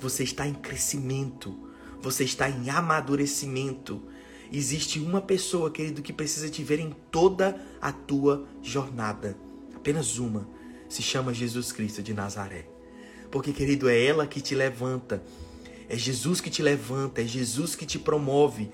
você 0.00 0.24
está 0.24 0.48
em 0.48 0.54
crescimento, 0.54 1.56
você 2.00 2.24
está 2.24 2.50
em 2.50 2.68
amadurecimento. 2.68 4.02
Existe 4.52 4.98
uma 4.98 5.22
pessoa, 5.22 5.70
querido, 5.70 6.02
que 6.02 6.12
precisa 6.12 6.50
te 6.50 6.62
ver 6.62 6.78
em 6.78 6.94
toda 7.10 7.58
a 7.80 7.90
tua 7.90 8.46
jornada. 8.62 9.34
Apenas 9.74 10.18
uma. 10.18 10.46
Se 10.90 11.02
chama 11.02 11.32
Jesus 11.32 11.72
Cristo 11.72 12.02
de 12.02 12.12
Nazaré. 12.12 12.66
Porque, 13.30 13.50
querido, 13.50 13.88
é 13.88 14.04
ela 14.04 14.26
que 14.26 14.42
te 14.42 14.54
levanta. 14.54 15.22
É 15.88 15.96
Jesus 15.96 16.38
que 16.38 16.50
te 16.50 16.62
levanta, 16.62 17.22
é 17.22 17.24
Jesus 17.24 17.74
que 17.74 17.86
te 17.86 17.98
promove. 17.98 18.70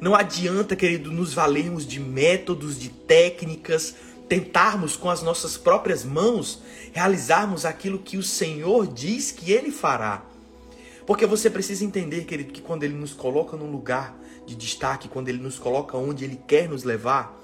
Não 0.00 0.16
adianta, 0.16 0.74
querido, 0.74 1.12
nos 1.12 1.32
valermos 1.32 1.86
de 1.86 2.00
métodos, 2.00 2.76
de 2.76 2.88
técnicas, 2.88 3.94
tentarmos 4.28 4.96
com 4.96 5.08
as 5.08 5.22
nossas 5.22 5.56
próprias 5.56 6.04
mãos 6.04 6.60
realizarmos 6.92 7.64
aquilo 7.64 7.98
que 8.00 8.16
o 8.16 8.22
Senhor 8.22 8.86
diz 8.86 9.30
que 9.30 9.52
Ele 9.52 9.70
fará. 9.70 10.24
Porque 11.06 11.24
você 11.24 11.48
precisa 11.48 11.84
entender, 11.84 12.24
querido, 12.24 12.52
que 12.52 12.60
quando 12.60 12.82
Ele 12.82 12.94
nos 12.94 13.12
coloca 13.12 13.56
num 13.56 13.70
lugar 13.70 14.19
de 14.50 14.56
destaque, 14.56 15.08
quando 15.08 15.28
Ele 15.28 15.38
nos 15.38 15.58
coloca 15.58 15.96
onde 15.96 16.24
Ele 16.24 16.40
quer 16.46 16.68
nos 16.68 16.82
levar, 16.82 17.40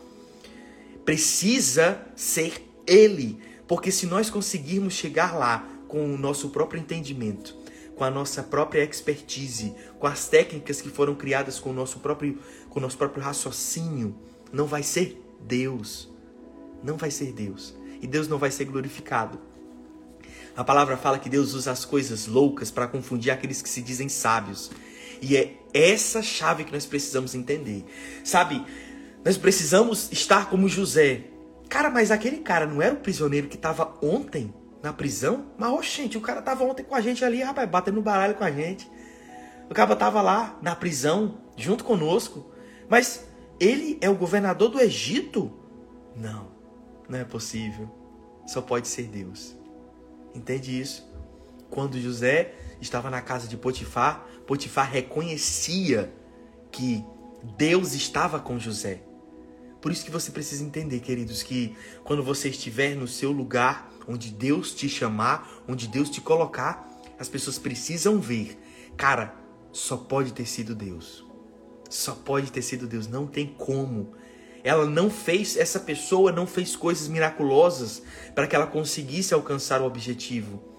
precisa 1.04 2.04
ser 2.16 2.68
Ele. 2.86 3.40
Porque 3.68 3.92
se 3.92 4.06
nós 4.06 4.28
conseguirmos 4.28 4.94
chegar 4.94 5.36
lá 5.36 5.66
com 5.86 6.14
o 6.14 6.18
nosso 6.18 6.50
próprio 6.50 6.80
entendimento, 6.80 7.56
com 7.94 8.04
a 8.04 8.10
nossa 8.10 8.42
própria 8.42 8.82
expertise, 8.82 9.74
com 9.98 10.06
as 10.06 10.28
técnicas 10.28 10.80
que 10.80 10.88
foram 10.88 11.14
criadas 11.14 11.58
com 11.58 11.70
o 11.70 11.72
nosso 11.72 12.00
próprio, 12.00 12.38
com 12.68 12.78
o 12.78 12.82
nosso 12.82 12.98
próprio 12.98 13.22
raciocínio, 13.22 14.14
não 14.52 14.66
vai 14.66 14.82
ser 14.82 15.22
Deus. 15.40 16.08
Não 16.82 16.96
vai 16.96 17.10
ser 17.10 17.32
Deus. 17.32 17.74
E 18.02 18.06
Deus 18.06 18.28
não 18.28 18.38
vai 18.38 18.50
ser 18.50 18.64
glorificado. 18.64 19.40
A 20.56 20.64
palavra 20.64 20.96
fala 20.96 21.18
que 21.18 21.28
Deus 21.28 21.54
usa 21.54 21.70
as 21.70 21.84
coisas 21.84 22.26
loucas 22.26 22.70
para 22.70 22.88
confundir 22.88 23.30
aqueles 23.30 23.62
que 23.62 23.68
se 23.68 23.80
dizem 23.80 24.08
sábios. 24.08 24.70
E 25.20 25.36
é 25.36 25.56
essa 25.76 26.22
chave 26.22 26.64
que 26.64 26.72
nós 26.72 26.86
precisamos 26.86 27.34
entender. 27.34 27.84
Sabe, 28.24 28.64
nós 29.24 29.36
precisamos 29.36 30.10
estar 30.12 30.48
como 30.48 30.68
José. 30.68 31.24
Cara, 31.68 31.90
mas 31.90 32.10
aquele 32.10 32.38
cara 32.38 32.66
não 32.66 32.80
era 32.80 32.94
o 32.94 32.98
prisioneiro 32.98 33.48
que 33.48 33.56
estava 33.56 33.94
ontem 34.00 34.54
na 34.82 34.92
prisão? 34.92 35.46
Mas, 35.58 35.72
oh, 35.72 35.82
gente, 35.82 36.16
o 36.16 36.20
cara 36.20 36.38
estava 36.38 36.64
ontem 36.64 36.84
com 36.84 36.94
a 36.94 37.00
gente 37.00 37.24
ali, 37.24 37.42
rapaz, 37.42 37.68
batendo 37.68 38.00
baralho 38.00 38.34
com 38.34 38.44
a 38.44 38.50
gente. 38.50 38.88
O 39.68 39.74
cara 39.74 39.92
estava 39.92 40.22
lá 40.22 40.58
na 40.62 40.76
prisão, 40.76 41.38
junto 41.56 41.82
conosco. 41.84 42.52
Mas 42.88 43.26
ele 43.58 43.98
é 44.00 44.08
o 44.08 44.14
governador 44.14 44.68
do 44.68 44.80
Egito? 44.80 45.52
Não, 46.14 46.48
não 47.08 47.18
é 47.18 47.24
possível. 47.24 47.90
Só 48.46 48.62
pode 48.62 48.86
ser 48.86 49.08
Deus. 49.08 49.56
Entende 50.34 50.80
isso? 50.80 51.10
Quando 51.68 52.00
José 52.00 52.54
estava 52.80 53.10
na 53.10 53.20
casa 53.20 53.48
de 53.48 53.56
Potifar, 53.56 54.24
Potifar 54.46 54.90
reconhecia 54.90 56.12
que 56.70 57.04
Deus 57.56 57.94
estava 57.94 58.38
com 58.38 58.58
José. 58.58 59.02
Por 59.80 59.92
isso 59.92 60.04
que 60.04 60.10
você 60.10 60.30
precisa 60.30 60.64
entender, 60.64 61.00
queridos, 61.00 61.42
que 61.42 61.76
quando 62.04 62.22
você 62.22 62.48
estiver 62.48 62.94
no 62.96 63.06
seu 63.06 63.30
lugar, 63.30 63.90
onde 64.08 64.30
Deus 64.30 64.74
te 64.74 64.88
chamar, 64.88 65.62
onde 65.68 65.86
Deus 65.86 66.10
te 66.10 66.20
colocar, 66.20 66.88
as 67.18 67.28
pessoas 67.28 67.58
precisam 67.58 68.20
ver. 68.20 68.58
Cara, 68.96 69.34
só 69.72 69.96
pode 69.96 70.32
ter 70.32 70.46
sido 70.46 70.74
Deus. 70.74 71.24
Só 71.88 72.14
pode 72.14 72.50
ter 72.50 72.62
sido 72.62 72.86
Deus, 72.86 73.06
não 73.06 73.26
tem 73.26 73.46
como. 73.46 74.12
Ela 74.64 74.86
não 74.86 75.08
fez, 75.08 75.56
essa 75.56 75.78
pessoa 75.78 76.32
não 76.32 76.46
fez 76.46 76.74
coisas 76.74 77.06
miraculosas 77.06 78.02
para 78.34 78.46
que 78.46 78.56
ela 78.56 78.66
conseguisse 78.66 79.32
alcançar 79.32 79.80
o 79.80 79.86
objetivo. 79.86 80.75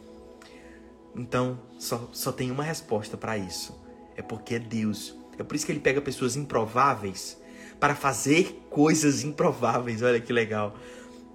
Então, 1.18 1.60
só, 1.80 2.08
só 2.14 2.32
tem 2.32 2.52
uma 2.52 2.64
resposta 2.64 3.18
para 3.18 3.38
isso. 3.38 3.76
É 4.16 4.22
porque 4.22 4.56
é 4.56 4.60
Deus. 4.60 5.16
É 5.38 5.44
por 5.44 5.56
isso 5.56 5.66
que 5.66 5.72
ele 5.72 5.80
pega 5.80 6.00
pessoas 6.00 6.36
improváveis 6.36 7.38
para 7.80 7.96
fazer 7.96 8.64
coisas 8.70 9.24
improváveis. 9.24 10.02
Olha 10.04 10.22
que 10.22 10.32
legal. 10.32 10.76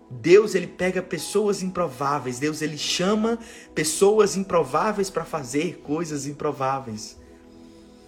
Deus 0.09 0.55
ele 0.55 0.67
pega 0.67 1.03
pessoas 1.03 1.63
improváveis. 1.63 2.39
Deus 2.39 2.63
ele 2.63 2.79
chama 2.79 3.39
pessoas 3.75 4.37
improváveis 4.37 5.11
para 5.11 5.25
fazer 5.25 5.79
coisas 5.79 6.27
improváveis. 6.27 7.19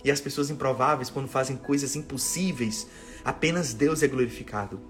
E 0.05 0.11
as 0.11 0.21
pessoas 0.21 0.51
improváveis, 0.51 1.11
quando 1.11 1.29
fazem 1.29 1.57
coisas 1.57 1.97
impossíveis, 1.97 2.87
apenas 3.25 3.73
Deus 3.73 4.03
é 4.03 4.07
glorificado. 4.07 4.81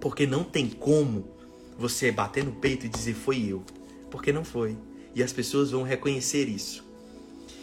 Porque 0.00 0.26
não 0.26 0.42
tem 0.42 0.68
como 0.68 1.28
você 1.78 2.10
bater 2.10 2.44
no 2.44 2.52
peito 2.52 2.84
e 2.84 2.88
dizer 2.88 3.14
foi 3.14 3.46
eu. 3.46 3.62
Porque 4.10 4.32
não 4.32 4.44
foi. 4.44 4.76
E 5.14 5.22
as 5.22 5.32
pessoas 5.32 5.70
vão 5.70 5.82
reconhecer 5.82 6.48
isso. 6.48 6.92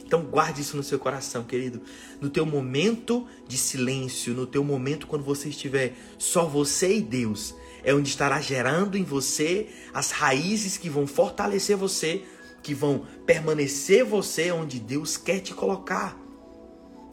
Então 0.10 0.24
guarde 0.24 0.62
isso 0.62 0.76
no 0.76 0.82
seu 0.82 0.98
coração, 0.98 1.44
querido. 1.44 1.82
No 2.20 2.32
teu 2.32 2.44
momento 2.44 3.28
de 3.48 3.58
silêncio, 3.58 4.34
no 4.34 4.48
teu 4.48 4.64
momento 4.64 5.06
quando 5.06 5.24
você 5.24 5.50
estiver 5.50 5.96
só 6.18 6.46
você 6.46 6.98
e 6.98 7.02
Deus, 7.02 7.54
é 7.84 7.94
onde 7.94 8.10
estará 8.10 8.42
gerando 8.42 8.98
em 8.98 9.04
você 9.04 9.68
as 9.94 10.10
raízes 10.10 10.78
que 10.78 10.90
vão 10.90 11.06
fortalecer 11.06 11.78
você, 11.78 12.24
que 12.64 12.74
vão 12.74 13.06
permanecer 13.26 14.04
você 14.04 14.52
onde 14.52 14.80
Deus 14.80 15.16
quer 15.16 15.42
te 15.42 15.54
colocar. 15.54 16.20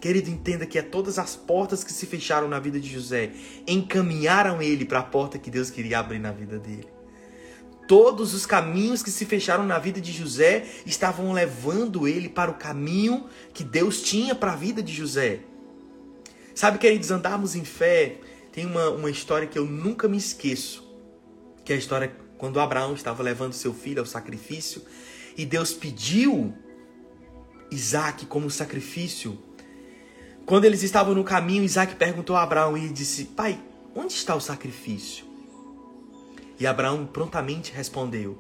Querido, 0.00 0.30
entenda 0.30 0.64
que 0.64 0.78
é 0.78 0.82
todas 0.82 1.18
as 1.18 1.36
portas 1.36 1.84
que 1.84 1.92
se 1.92 2.06
fecharam 2.06 2.48
na 2.48 2.58
vida 2.58 2.80
de 2.80 2.90
José 2.90 3.32
encaminharam 3.66 4.62
ele 4.62 4.86
para 4.86 5.00
a 5.00 5.02
porta 5.02 5.38
que 5.38 5.50
Deus 5.50 5.70
queria 5.70 5.98
abrir 5.98 6.18
na 6.18 6.32
vida 6.32 6.58
dele. 6.58 6.95
Todos 7.86 8.34
os 8.34 8.44
caminhos 8.44 9.02
que 9.02 9.10
se 9.10 9.24
fecharam 9.24 9.64
na 9.64 9.78
vida 9.78 10.00
de 10.00 10.12
José 10.12 10.66
estavam 10.84 11.32
levando 11.32 12.08
ele 12.08 12.28
para 12.28 12.50
o 12.50 12.54
caminho 12.54 13.26
que 13.54 13.62
Deus 13.62 14.02
tinha 14.02 14.34
para 14.34 14.52
a 14.52 14.56
vida 14.56 14.82
de 14.82 14.92
José. 14.92 15.40
Sabe, 16.54 16.78
queridos, 16.78 17.10
andarmos 17.10 17.54
em 17.54 17.64
fé. 17.64 18.16
Tem 18.52 18.66
uma, 18.66 18.90
uma 18.90 19.10
história 19.10 19.46
que 19.46 19.58
eu 19.58 19.66
nunca 19.66 20.08
me 20.08 20.16
esqueço. 20.16 20.84
Que 21.64 21.72
é 21.72 21.76
a 21.76 21.78
história 21.78 22.14
quando 22.38 22.60
Abraão 22.60 22.94
estava 22.94 23.22
levando 23.22 23.52
seu 23.52 23.72
filho 23.72 24.00
ao 24.00 24.06
sacrifício. 24.06 24.82
E 25.36 25.44
Deus 25.44 25.72
pediu 25.72 26.54
Isaac 27.70 28.26
como 28.26 28.50
sacrifício 28.50 29.38
quando 30.46 30.64
eles 30.64 30.84
estavam 30.84 31.12
no 31.12 31.24
caminho, 31.24 31.64
Isaac 31.64 31.96
perguntou 31.96 32.36
a 32.36 32.42
Abraão 32.44 32.78
e 32.78 32.88
disse: 32.88 33.24
Pai, 33.24 33.58
onde 33.96 34.12
está 34.12 34.32
o 34.36 34.40
sacrifício? 34.40 35.25
E 36.58 36.66
Abraão 36.66 37.06
prontamente 37.06 37.72
respondeu: 37.72 38.38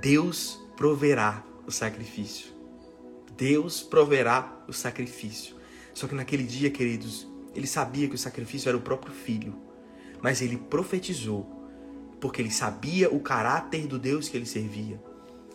Deus 0.00 0.60
proverá 0.76 1.44
o 1.66 1.70
sacrifício. 1.70 2.52
Deus 3.36 3.82
proverá 3.82 4.64
o 4.68 4.72
sacrifício. 4.72 5.56
Só 5.92 6.06
que 6.06 6.14
naquele 6.14 6.44
dia, 6.44 6.70
queridos, 6.70 7.26
ele 7.54 7.66
sabia 7.66 8.08
que 8.08 8.14
o 8.14 8.18
sacrifício 8.18 8.68
era 8.68 8.76
o 8.76 8.80
próprio 8.80 9.12
filho. 9.12 9.54
Mas 10.20 10.40
ele 10.40 10.56
profetizou, 10.56 11.46
porque 12.20 12.40
ele 12.40 12.50
sabia 12.50 13.10
o 13.10 13.20
caráter 13.20 13.86
do 13.86 13.98
Deus 13.98 14.28
que 14.28 14.36
ele 14.36 14.46
servia. 14.46 15.02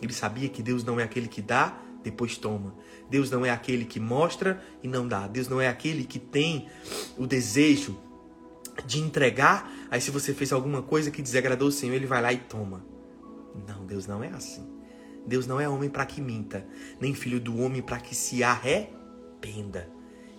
Ele 0.00 0.12
sabia 0.12 0.48
que 0.48 0.62
Deus 0.62 0.84
não 0.84 0.98
é 0.98 1.02
aquele 1.02 1.28
que 1.28 1.42
dá 1.42 1.78
depois 2.02 2.36
toma. 2.36 2.74
Deus 3.10 3.30
não 3.30 3.44
é 3.44 3.50
aquele 3.50 3.84
que 3.84 4.00
mostra 4.00 4.62
e 4.82 4.88
não 4.88 5.06
dá. 5.06 5.26
Deus 5.26 5.48
não 5.48 5.60
é 5.60 5.68
aquele 5.68 6.04
que 6.04 6.18
tem 6.18 6.68
o 7.18 7.26
desejo 7.26 7.98
de 8.86 9.00
entregar. 9.00 9.70
Aí, 9.90 10.00
se 10.00 10.10
você 10.10 10.32
fez 10.32 10.52
alguma 10.52 10.82
coisa 10.82 11.10
que 11.10 11.20
desagradou 11.20 11.68
o 11.68 11.72
Senhor, 11.72 11.94
ele 11.94 12.06
vai 12.06 12.22
lá 12.22 12.32
e 12.32 12.38
toma. 12.38 12.84
Não, 13.66 13.84
Deus 13.84 14.06
não 14.06 14.22
é 14.22 14.28
assim. 14.28 14.64
Deus 15.26 15.46
não 15.46 15.60
é 15.60 15.68
homem 15.68 15.90
para 15.90 16.06
que 16.06 16.20
minta, 16.20 16.66
nem 17.00 17.14
filho 17.14 17.40
do 17.40 17.60
homem 17.60 17.82
para 17.82 17.98
que 17.98 18.14
se 18.14 18.42
arrependa. 18.42 19.90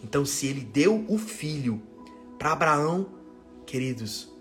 Então, 0.04 0.26
se 0.26 0.48
ele 0.48 0.62
deu 0.62 1.06
o 1.08 1.18
filho 1.18 1.82
para 2.40 2.54
Abraão, 2.54 3.08
queridos, 3.66 4.32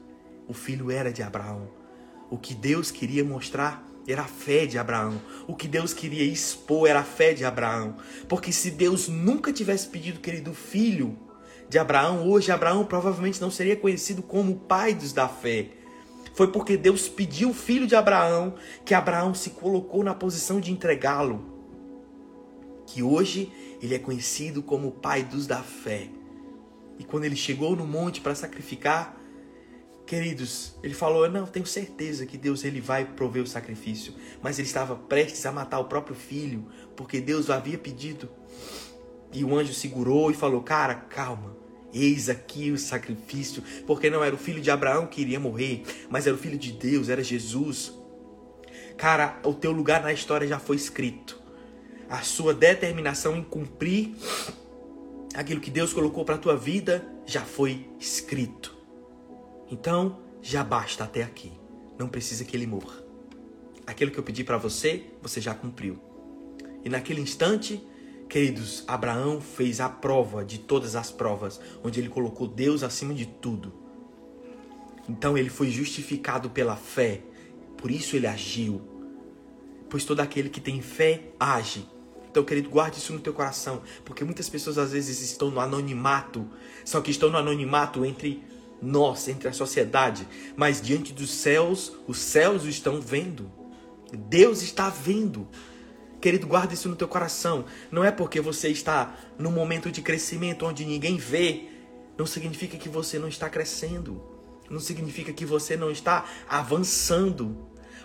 o 0.48 0.54
filho 0.54 0.90
era 0.90 1.12
de 1.12 1.22
Abraão. 1.22 1.68
O 2.30 2.38
que 2.38 2.54
Deus 2.54 2.90
queria 2.90 3.24
mostrar 3.24 3.86
era 4.06 4.22
a 4.22 4.26
fé 4.26 4.64
de 4.64 4.78
Abraão. 4.78 5.20
O 5.46 5.54
que 5.54 5.68
Deus 5.68 5.92
queria 5.92 6.24
expor 6.24 6.88
era 6.88 7.00
a 7.00 7.04
fé 7.04 7.34
de 7.34 7.44
Abraão. 7.44 7.96
Porque 8.28 8.52
se 8.52 8.70
Deus 8.70 9.08
nunca 9.08 9.52
tivesse 9.52 9.88
pedido, 9.88 10.20
querido 10.20 10.54
filho 10.54 11.18
de 11.70 11.78
Abraão, 11.78 12.28
hoje 12.28 12.50
Abraão 12.50 12.84
provavelmente 12.84 13.40
não 13.40 13.48
seria 13.48 13.76
conhecido 13.76 14.24
como 14.24 14.50
o 14.50 14.58
pai 14.58 14.92
dos 14.92 15.12
da 15.12 15.28
fé. 15.28 15.68
Foi 16.34 16.48
porque 16.48 16.76
Deus 16.76 17.08
pediu 17.08 17.50
o 17.50 17.54
filho 17.54 17.86
de 17.86 17.94
Abraão 17.94 18.56
que 18.84 18.92
Abraão 18.92 19.32
se 19.34 19.50
colocou 19.50 20.02
na 20.02 20.12
posição 20.12 20.58
de 20.58 20.72
entregá-lo. 20.72 21.44
Que 22.88 23.04
hoje 23.04 23.52
ele 23.80 23.94
é 23.94 24.00
conhecido 24.00 24.64
como 24.64 24.88
o 24.88 24.90
pai 24.90 25.22
dos 25.22 25.46
da 25.46 25.62
fé. 25.62 26.08
E 26.98 27.04
quando 27.04 27.22
ele 27.22 27.36
chegou 27.36 27.76
no 27.76 27.86
monte 27.86 28.20
para 28.20 28.34
sacrificar, 28.34 29.16
Queridos, 30.04 30.74
ele 30.82 30.92
falou: 30.92 31.30
"Não, 31.30 31.46
tenho 31.46 31.64
certeza 31.64 32.26
que 32.26 32.36
Deus 32.36 32.64
ele 32.64 32.80
vai 32.80 33.04
prover 33.04 33.44
o 33.44 33.46
sacrifício", 33.46 34.12
mas 34.42 34.58
ele 34.58 34.66
estava 34.66 34.96
prestes 34.96 35.46
a 35.46 35.52
matar 35.52 35.78
o 35.78 35.84
próprio 35.84 36.16
filho, 36.16 36.66
porque 36.96 37.20
Deus 37.20 37.48
o 37.48 37.52
havia 37.52 37.78
pedido. 37.78 38.28
E 39.32 39.44
o 39.44 39.56
anjo 39.56 39.72
segurou 39.72 40.28
e 40.32 40.34
falou: 40.34 40.62
"Cara, 40.62 40.96
calma. 40.96 41.59
Eis 41.92 42.28
aqui 42.28 42.70
o 42.70 42.78
sacrifício", 42.78 43.62
porque 43.86 44.10
não 44.10 44.22
era 44.22 44.34
o 44.34 44.38
filho 44.38 44.60
de 44.60 44.70
Abraão 44.70 45.06
que 45.06 45.20
iria 45.20 45.40
morrer, 45.40 45.82
mas 46.08 46.26
era 46.26 46.34
o 46.34 46.38
filho 46.38 46.58
de 46.58 46.72
Deus, 46.72 47.08
era 47.08 47.22
Jesus. 47.22 47.92
Cara, 48.96 49.40
o 49.44 49.54
teu 49.54 49.72
lugar 49.72 50.02
na 50.02 50.12
história 50.12 50.46
já 50.46 50.58
foi 50.58 50.76
escrito. 50.76 51.40
A 52.08 52.22
sua 52.22 52.52
determinação 52.52 53.36
em 53.36 53.42
cumprir 53.42 54.14
aquilo 55.34 55.60
que 55.60 55.70
Deus 55.70 55.92
colocou 55.92 56.24
para 56.24 56.34
a 56.34 56.38
tua 56.38 56.56
vida 56.56 57.06
já 57.24 57.42
foi 57.42 57.88
escrito. 57.98 58.76
Então, 59.70 60.18
já 60.42 60.64
basta 60.64 61.04
até 61.04 61.22
aqui. 61.22 61.52
Não 61.98 62.08
precisa 62.08 62.44
que 62.44 62.56
ele 62.56 62.66
morra. 62.66 63.02
Aquilo 63.86 64.10
que 64.10 64.18
eu 64.18 64.22
pedi 64.22 64.42
para 64.42 64.58
você, 64.58 65.04
você 65.22 65.40
já 65.40 65.54
cumpriu. 65.54 65.98
E 66.84 66.88
naquele 66.88 67.20
instante, 67.20 67.82
queridos, 68.30 68.84
Abraão 68.86 69.40
fez 69.40 69.80
a 69.80 69.88
prova 69.88 70.44
de 70.44 70.58
todas 70.58 70.94
as 70.94 71.10
provas, 71.10 71.60
onde 71.82 71.98
ele 71.98 72.08
colocou 72.08 72.46
Deus 72.46 72.84
acima 72.84 73.12
de 73.12 73.26
tudo. 73.26 73.74
Então 75.08 75.36
ele 75.36 75.50
foi 75.50 75.68
justificado 75.68 76.48
pela 76.48 76.76
fé, 76.76 77.22
por 77.76 77.90
isso 77.90 78.14
ele 78.14 78.28
agiu. 78.28 78.80
Pois 79.90 80.04
todo 80.04 80.20
aquele 80.20 80.48
que 80.48 80.60
tem 80.60 80.80
fé 80.80 81.32
age. 81.40 81.84
Então, 82.30 82.44
querido, 82.44 82.70
guarde 82.70 82.98
isso 82.98 83.12
no 83.12 83.18
teu 83.18 83.32
coração, 83.32 83.82
porque 84.04 84.22
muitas 84.22 84.48
pessoas 84.48 84.78
às 84.78 84.92
vezes 84.92 85.20
estão 85.20 85.50
no 85.50 85.58
anonimato, 85.58 86.46
só 86.84 87.00
que 87.00 87.10
estão 87.10 87.28
no 87.28 87.36
anonimato 87.36 88.04
entre 88.04 88.44
nós, 88.80 89.26
entre 89.26 89.48
a 89.48 89.52
sociedade, 89.52 90.28
mas 90.56 90.80
diante 90.80 91.12
dos 91.12 91.30
céus, 91.30 91.92
os 92.06 92.18
céus 92.20 92.64
estão 92.64 93.00
vendo. 93.00 93.50
Deus 94.12 94.62
está 94.62 94.88
vendo. 94.88 95.48
Querido, 96.20 96.46
guarda 96.46 96.74
isso 96.74 96.88
no 96.88 96.96
teu 96.96 97.08
coração. 97.08 97.64
Não 97.90 98.04
é 98.04 98.10
porque 98.10 98.40
você 98.40 98.68
está 98.68 99.16
num 99.38 99.50
momento 99.50 99.90
de 99.90 100.02
crescimento 100.02 100.66
onde 100.66 100.84
ninguém 100.84 101.16
vê, 101.16 101.68
não 102.18 102.26
significa 102.26 102.76
que 102.76 102.88
você 102.88 103.18
não 103.18 103.28
está 103.28 103.48
crescendo. 103.48 104.22
Não 104.68 104.78
significa 104.78 105.32
que 105.32 105.46
você 105.46 105.76
não 105.76 105.90
está 105.90 106.26
avançando. 106.46 107.56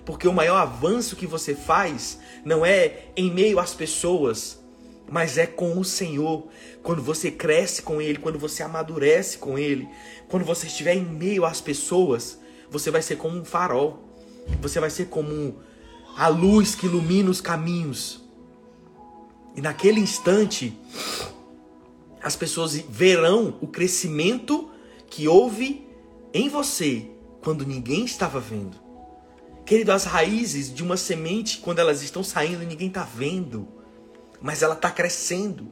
Porque 0.06 0.28
o 0.28 0.34
maior 0.34 0.56
avanço 0.58 1.16
que 1.16 1.28
você 1.28 1.54
faz 1.54 2.18
não 2.46 2.66
é 2.66 3.10
em 3.18 3.30
meio 3.30 3.60
às 3.60 3.74
pessoas, 3.74 4.64
mas 5.10 5.38
é 5.38 5.46
com 5.46 5.78
o 5.78 5.84
Senhor. 5.84 6.48
Quando 6.82 7.02
você 7.02 7.30
cresce 7.30 7.82
com 7.82 8.02
Ele, 8.02 8.18
quando 8.18 8.40
você 8.40 8.64
amadurece 8.64 9.38
com 9.38 9.60
Ele, 9.60 9.90
quando 10.30 10.46
você 10.46 10.68
estiver 10.68 10.94
em 10.94 11.04
meio 11.04 11.44
às 11.44 11.60
pessoas, 11.60 12.40
você 12.70 12.90
vai 12.90 13.02
ser 13.02 13.18
como 13.18 13.38
um 13.38 13.44
farol. 13.44 14.16
Você 14.62 14.80
vai 14.80 14.90
ser 14.90 15.08
como 15.08 15.60
a 16.16 16.28
luz 16.28 16.76
que 16.76 16.86
ilumina 16.86 17.30
os 17.30 17.42
caminhos. 17.42 18.24
E 19.56 19.62
naquele 19.62 20.00
instante, 20.00 20.78
as 22.22 22.36
pessoas 22.36 22.76
verão 22.76 23.58
o 23.62 23.68
crescimento 23.68 24.70
que 25.08 25.28
houve 25.28 25.88
em 26.34 26.50
você 26.50 27.10
quando 27.42 27.66
ninguém 27.66 28.06
estava 28.06 28.40
vendo. 28.40 28.78
Querido, 29.66 29.92
as 29.92 30.04
raízes 30.04 30.74
de 30.74 30.84
uma 30.84 30.98
semente, 30.98 31.58
quando 31.60 31.80
elas 31.80 32.02
estão 32.02 32.24
saindo, 32.24 32.66
ninguém 32.66 32.88
está 32.88 33.04
vendo, 33.04 33.68
mas 34.42 34.62
ela 34.62 34.76
está 34.76 34.92
crescendo. 34.92 35.68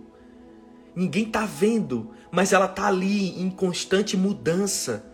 Ninguém 0.96 1.26
está 1.26 1.46
vendo, 1.46 2.12
mas 2.32 2.54
ela 2.54 2.66
está 2.66 2.88
ali 2.88 3.40
em 3.40 3.50
constante 3.50 4.16
mudança. 4.16 5.06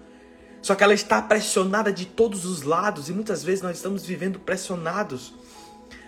Só 0.62 0.76
que 0.76 0.84
ela 0.84 0.94
está 0.94 1.22
pressionada 1.22 1.92
de 1.92 2.06
todos 2.06 2.46
os 2.46 2.64
lados 2.64 3.10
e 3.10 3.14
muitas 3.14 3.44
vezes 3.44 3.62
nós 3.62 3.78
estamos 3.78 4.06
vivendo 4.06 4.40
pressionados. 4.40 5.34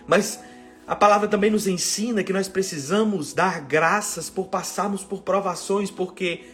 Mas 0.06 0.40
a 0.86 0.96
palavra 0.96 1.28
também 1.28 1.50
nos 1.50 1.66
ensina 1.66 2.22
que 2.22 2.32
nós 2.32 2.48
precisamos 2.48 3.32
dar 3.32 3.60
graças 3.60 4.28
por 4.28 4.48
passarmos 4.48 5.04
por 5.04 5.22
provações, 5.22 5.90
porque 5.90 6.44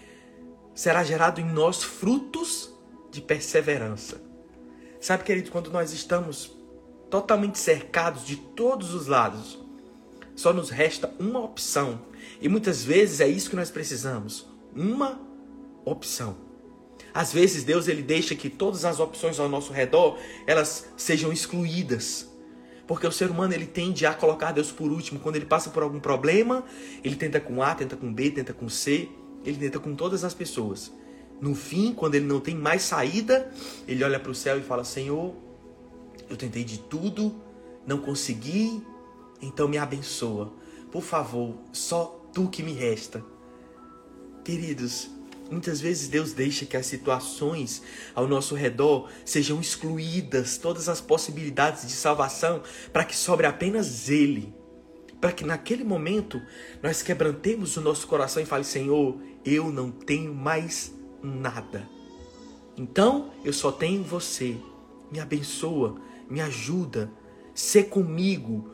será 0.74 1.02
gerado 1.02 1.40
em 1.40 1.44
nós 1.44 1.82
frutos 1.82 2.70
de 3.10 3.20
perseverança. 3.20 4.20
Sabe, 5.00 5.24
querido, 5.24 5.50
quando 5.50 5.70
nós 5.70 5.92
estamos 5.92 6.56
totalmente 7.10 7.58
cercados 7.58 8.24
de 8.24 8.36
todos 8.36 8.94
os 8.94 9.06
lados, 9.06 9.58
só 10.36 10.52
nos 10.52 10.70
resta 10.70 11.12
uma 11.18 11.40
opção. 11.40 12.02
E 12.40 12.48
muitas 12.48 12.84
vezes 12.84 13.20
é 13.20 13.26
isso 13.26 13.50
que 13.50 13.56
nós 13.56 13.70
precisamos, 13.70 14.46
uma 14.74 15.20
opção. 15.84 16.47
Às 17.12 17.32
vezes 17.32 17.64
Deus 17.64 17.88
ele 17.88 18.02
deixa 18.02 18.34
que 18.34 18.48
todas 18.48 18.84
as 18.84 19.00
opções 19.00 19.38
ao 19.38 19.48
nosso 19.48 19.72
redor, 19.72 20.18
elas 20.46 20.88
sejam 20.96 21.32
excluídas. 21.32 22.28
Porque 22.86 23.06
o 23.06 23.12
ser 23.12 23.30
humano 23.30 23.52
ele 23.52 23.66
tende 23.66 24.06
a 24.06 24.14
colocar 24.14 24.52
Deus 24.52 24.72
por 24.72 24.90
último. 24.90 25.20
Quando 25.20 25.36
ele 25.36 25.44
passa 25.44 25.70
por 25.70 25.82
algum 25.82 26.00
problema, 26.00 26.64
ele 27.04 27.16
tenta 27.16 27.38
com 27.38 27.62
A, 27.62 27.74
tenta 27.74 27.96
com 27.96 28.12
B, 28.12 28.30
tenta 28.30 28.54
com 28.54 28.68
C, 28.68 29.08
ele 29.44 29.58
tenta 29.58 29.78
com 29.78 29.94
todas 29.94 30.24
as 30.24 30.32
pessoas. 30.32 30.92
No 31.40 31.54
fim, 31.54 31.92
quando 31.92 32.14
ele 32.14 32.24
não 32.24 32.40
tem 32.40 32.54
mais 32.54 32.82
saída, 32.82 33.52
ele 33.86 34.02
olha 34.02 34.18
para 34.18 34.32
o 34.32 34.34
céu 34.34 34.58
e 34.58 34.62
fala: 34.62 34.84
Senhor, 34.84 35.34
eu 36.30 36.36
tentei 36.36 36.64
de 36.64 36.78
tudo, 36.78 37.34
não 37.86 37.98
consegui, 37.98 38.82
então 39.40 39.68
me 39.68 39.78
abençoa. 39.78 40.52
Por 40.90 41.02
favor, 41.02 41.54
só 41.72 42.26
tu 42.32 42.48
que 42.48 42.62
me 42.62 42.72
resta. 42.72 43.22
Queridos, 44.44 45.10
muitas 45.50 45.80
vezes 45.80 46.08
Deus 46.08 46.32
deixa 46.32 46.66
que 46.66 46.76
as 46.76 46.86
situações 46.86 47.82
ao 48.14 48.26
nosso 48.26 48.54
redor 48.54 49.08
sejam 49.24 49.60
excluídas, 49.60 50.58
todas 50.58 50.88
as 50.88 51.00
possibilidades 51.00 51.86
de 51.86 51.92
salvação, 51.92 52.62
para 52.92 53.04
que 53.04 53.16
sobre 53.16 53.46
apenas 53.46 54.08
Ele. 54.08 54.54
Para 55.20 55.32
que 55.32 55.44
naquele 55.44 55.82
momento 55.82 56.40
nós 56.82 57.02
quebrantemos 57.02 57.76
o 57.76 57.80
nosso 57.80 58.06
coração 58.06 58.42
e 58.42 58.46
fale: 58.46 58.64
Senhor, 58.64 59.20
eu 59.44 59.72
não 59.72 59.90
tenho 59.90 60.32
mais 60.32 60.92
nada. 61.22 61.88
Então 62.76 63.30
eu 63.44 63.52
só 63.52 63.72
tenho 63.72 64.04
você. 64.04 64.56
Me 65.10 65.18
abençoa, 65.18 65.96
me 66.28 66.40
ajuda, 66.40 67.10
ser 67.52 67.84
comigo. 67.84 68.70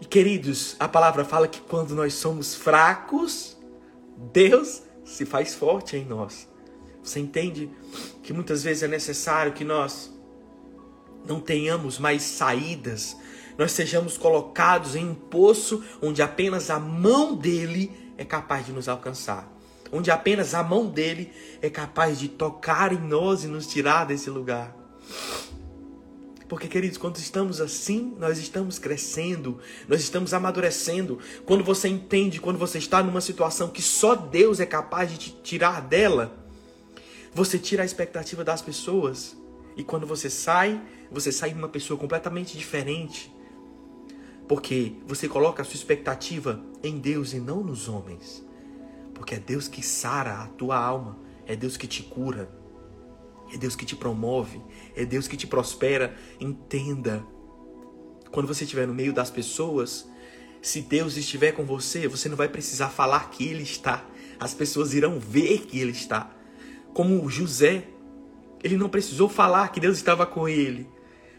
E 0.00 0.04
queridos, 0.04 0.74
a 0.80 0.88
palavra 0.88 1.24
fala 1.24 1.46
que 1.46 1.60
quando 1.60 1.94
nós 1.94 2.14
somos 2.14 2.56
fracos, 2.56 3.56
Deus 4.32 4.82
se 5.04 5.24
faz 5.24 5.54
forte 5.54 5.96
em 5.96 6.04
nós. 6.04 6.48
Você 7.02 7.20
entende 7.20 7.70
que 8.22 8.32
muitas 8.32 8.62
vezes 8.62 8.82
é 8.82 8.88
necessário 8.88 9.52
que 9.52 9.64
nós 9.64 10.12
não 11.26 11.40
tenhamos 11.40 11.98
mais 11.98 12.22
saídas, 12.22 13.16
nós 13.58 13.72
sejamos 13.72 14.16
colocados 14.16 14.96
em 14.96 15.08
um 15.08 15.14
poço 15.14 15.84
onde 16.00 16.22
apenas 16.22 16.70
a 16.70 16.78
mão 16.78 17.34
dele 17.34 17.90
é 18.16 18.24
capaz 18.24 18.66
de 18.66 18.72
nos 18.72 18.88
alcançar 18.88 19.52
onde 19.92 20.10
apenas 20.10 20.54
a 20.54 20.62
mão 20.62 20.86
dele 20.86 21.30
é 21.60 21.68
capaz 21.68 22.18
de 22.18 22.28
tocar 22.28 22.92
em 22.92 22.98
nós 22.98 23.44
e 23.44 23.46
nos 23.46 23.66
tirar 23.66 24.06
desse 24.06 24.30
lugar. 24.30 24.74
Porque, 26.52 26.68
queridos, 26.68 26.98
quando 26.98 27.16
estamos 27.16 27.62
assim, 27.62 28.14
nós 28.18 28.36
estamos 28.36 28.78
crescendo, 28.78 29.58
nós 29.88 30.02
estamos 30.02 30.34
amadurecendo. 30.34 31.18
Quando 31.46 31.64
você 31.64 31.88
entende, 31.88 32.42
quando 32.42 32.58
você 32.58 32.76
está 32.76 33.02
numa 33.02 33.22
situação 33.22 33.70
que 33.70 33.80
só 33.80 34.14
Deus 34.14 34.60
é 34.60 34.66
capaz 34.66 35.10
de 35.10 35.16
te 35.16 35.30
tirar 35.42 35.80
dela, 35.80 36.36
você 37.32 37.58
tira 37.58 37.82
a 37.82 37.86
expectativa 37.86 38.44
das 38.44 38.60
pessoas. 38.60 39.34
E 39.78 39.82
quando 39.82 40.06
você 40.06 40.28
sai, 40.28 40.78
você 41.10 41.32
sai 41.32 41.54
uma 41.54 41.70
pessoa 41.70 41.98
completamente 41.98 42.58
diferente. 42.58 43.34
Porque 44.46 44.92
você 45.06 45.26
coloca 45.26 45.62
a 45.62 45.64
sua 45.64 45.76
expectativa 45.76 46.62
em 46.82 46.98
Deus 46.98 47.32
e 47.32 47.40
não 47.40 47.64
nos 47.64 47.88
homens. 47.88 48.44
Porque 49.14 49.36
é 49.36 49.38
Deus 49.38 49.68
que 49.68 49.82
sara 49.82 50.42
a 50.42 50.48
tua 50.48 50.76
alma, 50.76 51.16
é 51.46 51.56
Deus 51.56 51.78
que 51.78 51.86
te 51.86 52.02
cura, 52.02 52.50
é 53.52 53.56
Deus 53.56 53.76
que 53.76 53.84
te 53.84 53.94
promove, 53.94 54.60
é 54.96 55.04
Deus 55.04 55.28
que 55.28 55.36
te 55.36 55.46
prospera. 55.46 56.16
Entenda. 56.40 57.24
Quando 58.30 58.46
você 58.46 58.64
estiver 58.64 58.86
no 58.86 58.94
meio 58.94 59.12
das 59.12 59.30
pessoas, 59.30 60.08
se 60.60 60.80
Deus 60.80 61.16
estiver 61.16 61.52
com 61.52 61.64
você, 61.64 62.08
você 62.08 62.28
não 62.28 62.36
vai 62.36 62.48
precisar 62.48 62.88
falar 62.88 63.30
que 63.30 63.46
Ele 63.46 63.62
está. 63.62 64.04
As 64.40 64.54
pessoas 64.54 64.94
irão 64.94 65.20
ver 65.20 65.66
que 65.66 65.78
Ele 65.78 65.92
está. 65.92 66.30
Como 66.94 67.28
José, 67.28 67.84
ele 68.62 68.76
não 68.76 68.88
precisou 68.88 69.28
falar 69.28 69.68
que 69.68 69.80
Deus 69.80 69.96
estava 69.96 70.24
com 70.24 70.48
ele, 70.48 70.88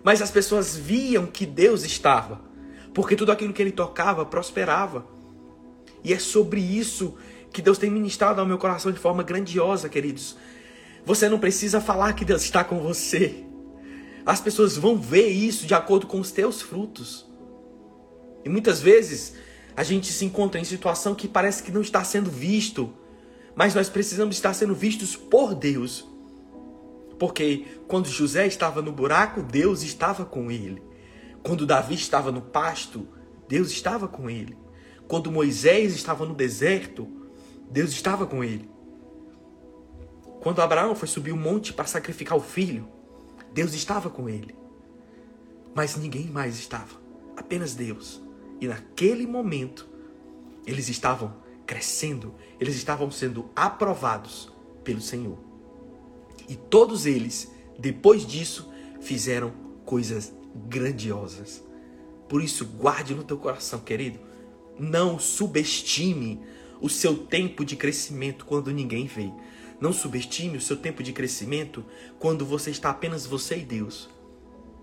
mas 0.04 0.21
as 0.21 0.30
pessoas 0.30 0.76
viam 0.76 1.26
que 1.26 1.45
Deus 1.45 1.84
estava, 1.84 2.41
porque 2.93 3.15
tudo 3.15 3.32
aquilo 3.32 3.54
que 3.54 3.62
ele 3.62 3.71
tocava 3.71 4.26
prosperava. 4.26 5.06
E 6.04 6.13
é 6.13 6.19
sobre 6.19 6.60
isso 6.60 7.15
que 7.52 7.62
Deus 7.62 7.78
tem 7.78 7.89
ministrado 7.89 8.41
ao 8.41 8.47
meu 8.47 8.58
coração 8.58 8.91
de 8.91 8.99
forma 8.99 9.23
grandiosa, 9.23 9.88
queridos. 9.88 10.36
Você 11.06 11.28
não 11.28 11.39
precisa 11.39 11.82
falar 11.82 12.13
que 12.13 12.24
Deus 12.24 12.44
está 12.44 12.63
com 12.63 12.80
você. 12.80 13.44
As 14.26 14.39
pessoas 14.39 14.78
vão 14.78 14.98
ver 14.98 15.28
isso 15.28 15.66
de 15.66 15.74
acordo 15.74 16.08
com 16.08 16.20
os 16.20 16.32
teus 16.32 16.62
frutos. 16.62 17.26
E 18.46 18.50
muitas 18.50 18.80
vezes 18.80 19.36
a 19.76 19.84
gente 19.84 20.12
se 20.13 20.24
encontra 20.24 20.62
em 20.62 20.63
situação 20.63 21.13
que 21.13 21.28
parece 21.28 21.62
que 21.62 21.72
não 21.72 21.82
está 21.82 22.04
sendo 22.04 22.32
visto, 22.32 22.94
mas 23.56 23.76
nós 23.76 23.89
precisamos 23.89 24.36
estar 24.36 24.54
sendo 24.54 24.74
vistos 24.74 25.16
por 25.16 25.54
Deus. 25.54 26.08
Porque 27.20 27.66
quando 27.88 28.08
José 28.08 28.48
estava 28.48 28.82
no 28.82 28.92
buraco, 28.92 29.44
Deus 29.44 29.84
estava 29.84 30.24
com 30.24 30.50
ele. 30.50 30.82
Quando 31.44 31.66
Davi 31.66 31.96
estava 31.96 32.32
no 32.32 32.42
pasto, 32.42 33.08
Deus 33.50 33.72
estava 33.72 34.08
com 34.08 34.30
ele. 34.30 34.58
Quando 35.08 35.32
Moisés 35.32 35.94
estava 35.94 36.26
no 36.26 36.34
deserto, 36.34 37.08
Deus 37.70 37.92
estava 37.92 38.26
com 38.26 38.42
ele. 38.42 38.72
Quando 40.43 40.62
Abraão 40.62 40.93
foi 40.93 41.08
subir 41.08 41.32
o 41.32 41.38
monte 41.38 41.71
para 41.71 41.86
sacrificar 41.86 42.38
o 42.38 42.41
filho, 42.41 42.86
Deus 43.53 43.73
estava 43.73 44.10
com 44.10 44.27
ele. 44.27 44.53
Mas 45.73 45.95
ninguém 45.95 46.25
mais 46.25 46.60
estava, 46.60 46.99
apenas 47.38 47.75
Deus. 47.75 48.21
E 48.60 48.67
naquele 48.67 49.25
momento, 49.25 49.88
eles 50.67 50.89
estavam 50.89 51.34
crescendo, 51.65 52.36
eles 52.60 52.75
estavam 52.75 53.10
sendo 53.10 53.49
aprovados 53.56 54.51
pelo 54.84 54.99
Senhor. 54.99 55.38
E 56.49 56.58
todos 56.58 57.06
eles, 57.06 57.49
depois 57.79 58.27
disso, 58.27 58.69
fizeram 58.99 59.53
coisas 59.86 60.34
grandiosas. 60.67 61.63
Por 62.27 62.43
isso, 62.43 62.65
guarde 62.65 63.15
no 63.15 63.23
teu 63.23 63.38
coração, 63.38 63.79
querido. 63.79 64.19
Não 64.77 65.17
subestime 65.17 66.41
o 66.82 66.89
seu 66.89 67.15
tempo 67.15 67.63
de 67.63 67.77
crescimento 67.77 68.45
quando 68.45 68.73
ninguém 68.73 69.08
vê. 69.08 69.32
Não 69.79 69.91
subestime 69.91 70.57
o 70.57 70.62
seu 70.62 70.77
tempo 70.77 71.03
de 71.03 71.12
crescimento 71.12 71.86
quando 72.19 72.45
você 72.45 72.71
está 72.71 72.89
apenas 72.89 73.25
você 73.25 73.57
e 73.57 73.63
Deus. 73.63 74.09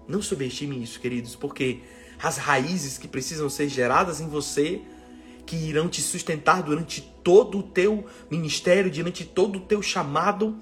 Não 0.07 0.20
subestime 0.20 0.83
isso, 0.83 1.00
queridos, 1.00 1.37
porque 1.37 1.81
as 2.22 2.37
raízes 2.37 2.98
que 2.98 3.09
precisam 3.09 3.48
ser 3.48 3.68
geradas 3.68 4.20
em 4.20 4.29
você, 4.29 4.83
que 5.46 5.57
irão 5.57 5.88
te 5.88 6.03
sustentar 6.03 6.62
durante 6.62 7.00
todo 7.22 7.59
o 7.59 7.62
teu 7.62 8.05
ministério, 8.31 8.90
durante 8.90 9.24
todo 9.24 9.57
o 9.57 9.62
teu 9.62 9.81
chamado, 9.81 10.57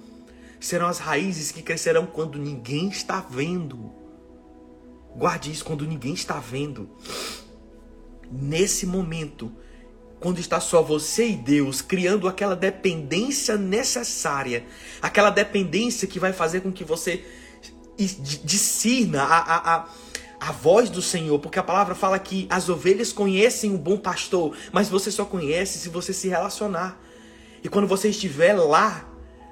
serão 0.60 0.86
as 0.86 0.98
raízes 0.98 1.50
que 1.50 1.62
crescerão 1.62 2.06
quando 2.06 2.38
ninguém 2.38 2.88
está 2.88 3.20
vendo. 3.20 3.92
Guarde 5.16 5.50
isso 5.50 5.64
quando 5.64 5.86
ninguém 5.86 6.14
está 6.14 6.38
vendo. 6.38 6.88
nesse 8.30 8.86
momento, 8.86 9.50
quando 10.20 10.40
está 10.40 10.60
só 10.60 10.82
você 10.82 11.28
e 11.28 11.36
Deus, 11.36 11.80
criando 11.80 12.26
aquela 12.26 12.56
dependência 12.56 13.56
necessária, 13.56 14.64
aquela 15.00 15.30
dependência 15.30 16.08
que 16.08 16.18
vai 16.18 16.32
fazer 16.32 16.60
com 16.60 16.72
que 16.72 16.84
você 16.84 17.24
discirna 17.96 19.22
a, 19.22 19.38
a, 19.38 19.76
a, 19.76 19.88
a 20.40 20.52
voz 20.52 20.88
do 20.90 21.02
Senhor, 21.02 21.38
porque 21.38 21.58
a 21.58 21.62
palavra 21.62 21.94
fala 21.94 22.18
que 22.18 22.46
as 22.50 22.68
ovelhas 22.68 23.12
conhecem 23.12 23.74
o 23.74 23.78
bom 23.78 23.96
pastor, 23.96 24.56
mas 24.72 24.88
você 24.88 25.10
só 25.10 25.24
conhece 25.24 25.78
se 25.78 25.88
você 25.88 26.12
se 26.12 26.28
relacionar. 26.28 27.00
E 27.62 27.68
quando 27.68 27.88
você 27.88 28.08
estiver 28.08 28.54
lá, 28.54 29.08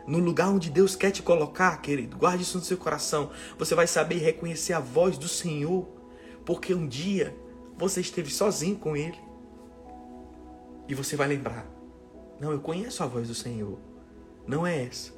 no 0.06 0.18
lugar 0.18 0.48
onde 0.48 0.70
Deus 0.70 0.94
quer 0.94 1.10
te 1.10 1.22
colocar, 1.22 1.80
querido, 1.82 2.16
guarde 2.16 2.44
isso 2.44 2.58
no 2.58 2.64
seu 2.64 2.76
coração. 2.76 3.30
Você 3.58 3.74
vai 3.74 3.86
saber 3.86 4.18
reconhecer 4.18 4.72
a 4.72 4.80
voz 4.80 5.18
do 5.18 5.28
Senhor, 5.28 5.88
porque 6.44 6.72
um 6.72 6.86
dia 6.86 7.36
você 7.76 8.00
esteve 8.00 8.30
sozinho 8.30 8.76
com 8.76 8.96
Ele. 8.96 9.25
E 10.88 10.94
você 10.94 11.16
vai 11.16 11.28
lembrar: 11.28 11.66
não, 12.40 12.52
eu 12.52 12.60
conheço 12.60 13.02
a 13.02 13.06
voz 13.06 13.28
do 13.28 13.34
Senhor. 13.34 13.78
Não 14.46 14.66
é 14.66 14.84
essa. 14.84 15.12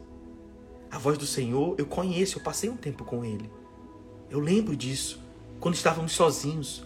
A 0.91 0.99
voz 0.99 1.19
do 1.19 1.27
Senhor 1.27 1.75
eu 1.79 1.87
conheço, 1.87 2.39
eu 2.39 2.43
passei 2.43 2.71
um 2.71 2.77
tempo 2.77 3.05
com 3.05 3.25
Ele. 3.25 3.51
Eu 4.31 4.41
lembro 4.41 4.77
disso. 4.77 5.21
Quando 5.61 5.75
estávamos 5.75 6.13
sozinhos, 6.13 6.85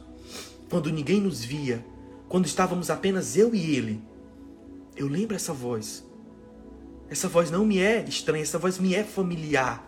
quando 0.71 0.91
ninguém 0.91 1.21
nos 1.21 1.45
via, 1.45 1.85
quando 2.29 2.47
estávamos 2.47 2.89
apenas 2.89 3.37
eu 3.37 3.55
e 3.55 3.77
Ele. 3.77 4.03
Eu 4.97 5.07
lembro 5.07 5.37
essa 5.37 5.53
voz. 5.53 6.05
Essa 7.11 7.29
voz 7.29 7.51
não 7.51 7.67
me 7.67 7.79
é 7.79 8.03
estranha, 8.09 8.43
essa 8.43 8.59
voz 8.59 8.79
me 8.79 8.95
é 8.95 9.05
familiar. 9.05 9.87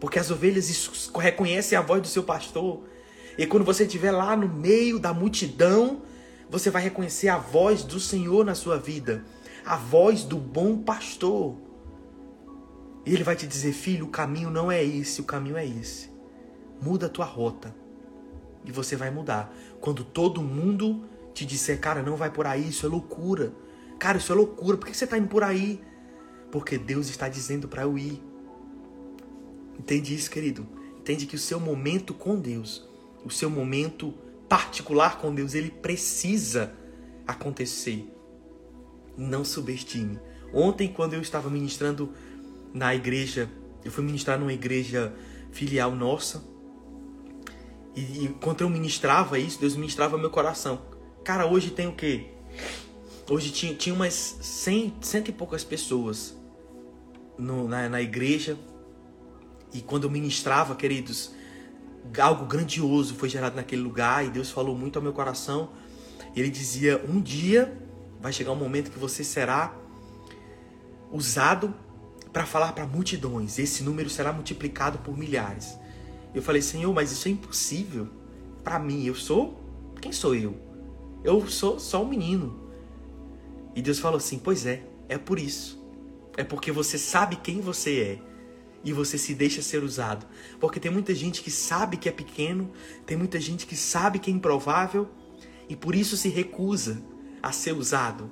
Porque 0.00 0.18
as 0.18 0.30
ovelhas 0.30 0.88
reconhecem 1.14 1.76
a 1.76 1.82
voz 1.82 2.00
do 2.00 2.08
seu 2.08 2.22
pastor. 2.22 2.84
E 3.36 3.46
quando 3.46 3.64
você 3.64 3.84
estiver 3.84 4.10
lá 4.10 4.34
no 4.34 4.48
meio 4.48 4.98
da 4.98 5.12
multidão, 5.12 6.02
você 6.50 6.70
vai 6.70 6.82
reconhecer 6.82 7.28
a 7.28 7.38
voz 7.38 7.82
do 7.82 7.98
Senhor 7.98 8.44
na 8.44 8.54
sua 8.54 8.78
vida, 8.78 9.24
a 9.64 9.76
voz 9.76 10.24
do 10.24 10.36
bom 10.36 10.78
pastor. 10.78 11.56
E 13.06 13.12
ele 13.12 13.24
vai 13.24 13.36
te 13.36 13.46
dizer: 13.46 13.72
filho, 13.72 14.06
o 14.06 14.10
caminho 14.10 14.50
não 14.50 14.70
é 14.70 14.82
esse, 14.82 15.20
o 15.20 15.24
caminho 15.24 15.56
é 15.56 15.66
esse. 15.66 16.10
Muda 16.80 17.06
a 17.06 17.10
tua 17.10 17.24
rota. 17.24 17.74
E 18.64 18.72
você 18.72 18.96
vai 18.96 19.10
mudar. 19.10 19.54
Quando 19.80 20.04
todo 20.04 20.40
mundo 20.40 21.04
te 21.34 21.44
disser, 21.44 21.78
cara, 21.80 22.02
não 22.02 22.16
vai 22.16 22.30
por 22.30 22.46
aí, 22.46 22.68
isso 22.68 22.86
é 22.86 22.88
loucura. 22.88 23.52
Cara, 23.98 24.18
isso 24.18 24.32
é 24.32 24.34
loucura. 24.34 24.76
Por 24.76 24.86
que 24.86 24.96
você 24.96 25.04
está 25.04 25.18
indo 25.18 25.28
por 25.28 25.42
aí? 25.42 25.80
Porque 26.50 26.78
Deus 26.78 27.08
está 27.08 27.28
dizendo 27.28 27.68
para 27.68 27.82
eu 27.82 27.98
ir. 27.98 28.22
Entende 29.78 30.14
isso, 30.14 30.30
querido? 30.30 30.66
Entende 30.98 31.26
que 31.26 31.36
o 31.36 31.38
seu 31.38 31.60
momento 31.60 32.14
com 32.14 32.38
Deus, 32.38 32.88
o 33.24 33.30
seu 33.30 33.50
momento 33.50 34.14
particular 34.48 35.18
com 35.18 35.34
Deus, 35.34 35.54
ele 35.54 35.70
precisa 35.70 36.74
acontecer. 37.26 38.10
Não 39.16 39.44
subestime. 39.44 40.18
Ontem, 40.52 40.88
quando 40.88 41.14
eu 41.14 41.20
estava 41.20 41.50
ministrando 41.50 42.12
na 42.72 42.94
igreja, 42.94 43.50
eu 43.84 43.90
fui 43.90 44.04
ministrar 44.04 44.38
numa 44.38 44.52
igreja 44.52 45.14
filial 45.52 45.94
nossa. 45.94 46.44
E, 47.94 48.24
e 48.24 48.28
quando 48.40 48.62
eu 48.62 48.70
ministrava 48.70 49.38
isso, 49.38 49.60
Deus 49.60 49.76
ministrava 49.76 50.18
meu 50.18 50.30
coração. 50.30 50.82
Cara, 51.24 51.46
hoje 51.46 51.70
tem 51.70 51.86
o 51.86 51.94
quê? 51.94 52.30
Hoje 53.30 53.50
tinha, 53.50 53.74
tinha 53.74 53.94
umas 53.94 54.38
cem, 54.42 54.94
cento 55.00 55.28
e 55.28 55.32
poucas 55.32 55.64
pessoas 55.64 56.36
no, 57.38 57.66
na, 57.66 57.88
na 57.88 58.02
igreja. 58.02 58.58
E 59.72 59.80
quando 59.80 60.04
eu 60.04 60.10
ministrava, 60.10 60.74
queridos, 60.76 61.33
algo 62.18 62.44
grandioso 62.46 63.14
foi 63.14 63.28
gerado 63.28 63.56
naquele 63.56 63.82
lugar 63.82 64.24
e 64.24 64.30
Deus 64.30 64.50
falou 64.50 64.76
muito 64.76 64.96
ao 64.96 65.02
meu 65.02 65.12
coração. 65.12 65.70
Ele 66.34 66.50
dizia: 66.50 67.04
Um 67.08 67.20
dia 67.20 67.76
vai 68.20 68.32
chegar 68.32 68.52
um 68.52 68.56
momento 68.56 68.90
que 68.90 68.98
você 68.98 69.24
será 69.24 69.74
usado 71.10 71.74
para 72.32 72.44
falar 72.44 72.72
para 72.72 72.86
multidões. 72.86 73.58
Esse 73.58 73.82
número 73.82 74.10
será 74.10 74.32
multiplicado 74.32 74.98
por 74.98 75.16
milhares. 75.16 75.76
Eu 76.34 76.42
falei: 76.42 76.60
Senhor, 76.60 76.92
mas 76.92 77.12
isso 77.12 77.28
é 77.28 77.30
impossível 77.30 78.08
para 78.62 78.78
mim. 78.78 79.04
Eu 79.04 79.14
sou. 79.14 79.60
Quem 80.00 80.12
sou 80.12 80.34
eu? 80.34 80.56
Eu 81.22 81.46
sou 81.48 81.78
só 81.78 82.02
um 82.02 82.08
menino. 82.08 82.60
E 83.74 83.80
Deus 83.80 83.98
falou 83.98 84.18
assim: 84.18 84.38
Pois 84.38 84.66
é, 84.66 84.82
é 85.08 85.16
por 85.16 85.38
isso. 85.38 85.82
É 86.36 86.42
porque 86.42 86.72
você 86.72 86.98
sabe 86.98 87.36
quem 87.36 87.60
você 87.60 88.00
é 88.00 88.33
e 88.84 88.92
você 88.92 89.16
se 89.16 89.34
deixa 89.34 89.62
ser 89.62 89.82
usado. 89.82 90.26
Porque 90.60 90.78
tem 90.78 90.90
muita 90.90 91.14
gente 91.14 91.42
que 91.42 91.50
sabe 91.50 91.96
que 91.96 92.08
é 92.08 92.12
pequeno, 92.12 92.70
tem 93.06 93.16
muita 93.16 93.40
gente 93.40 93.66
que 93.66 93.76
sabe 93.76 94.18
que 94.18 94.30
é 94.30 94.34
improvável 94.34 95.08
e 95.68 95.74
por 95.74 95.94
isso 95.94 96.16
se 96.16 96.28
recusa 96.28 97.02
a 97.42 97.50
ser 97.50 97.72
usado. 97.72 98.30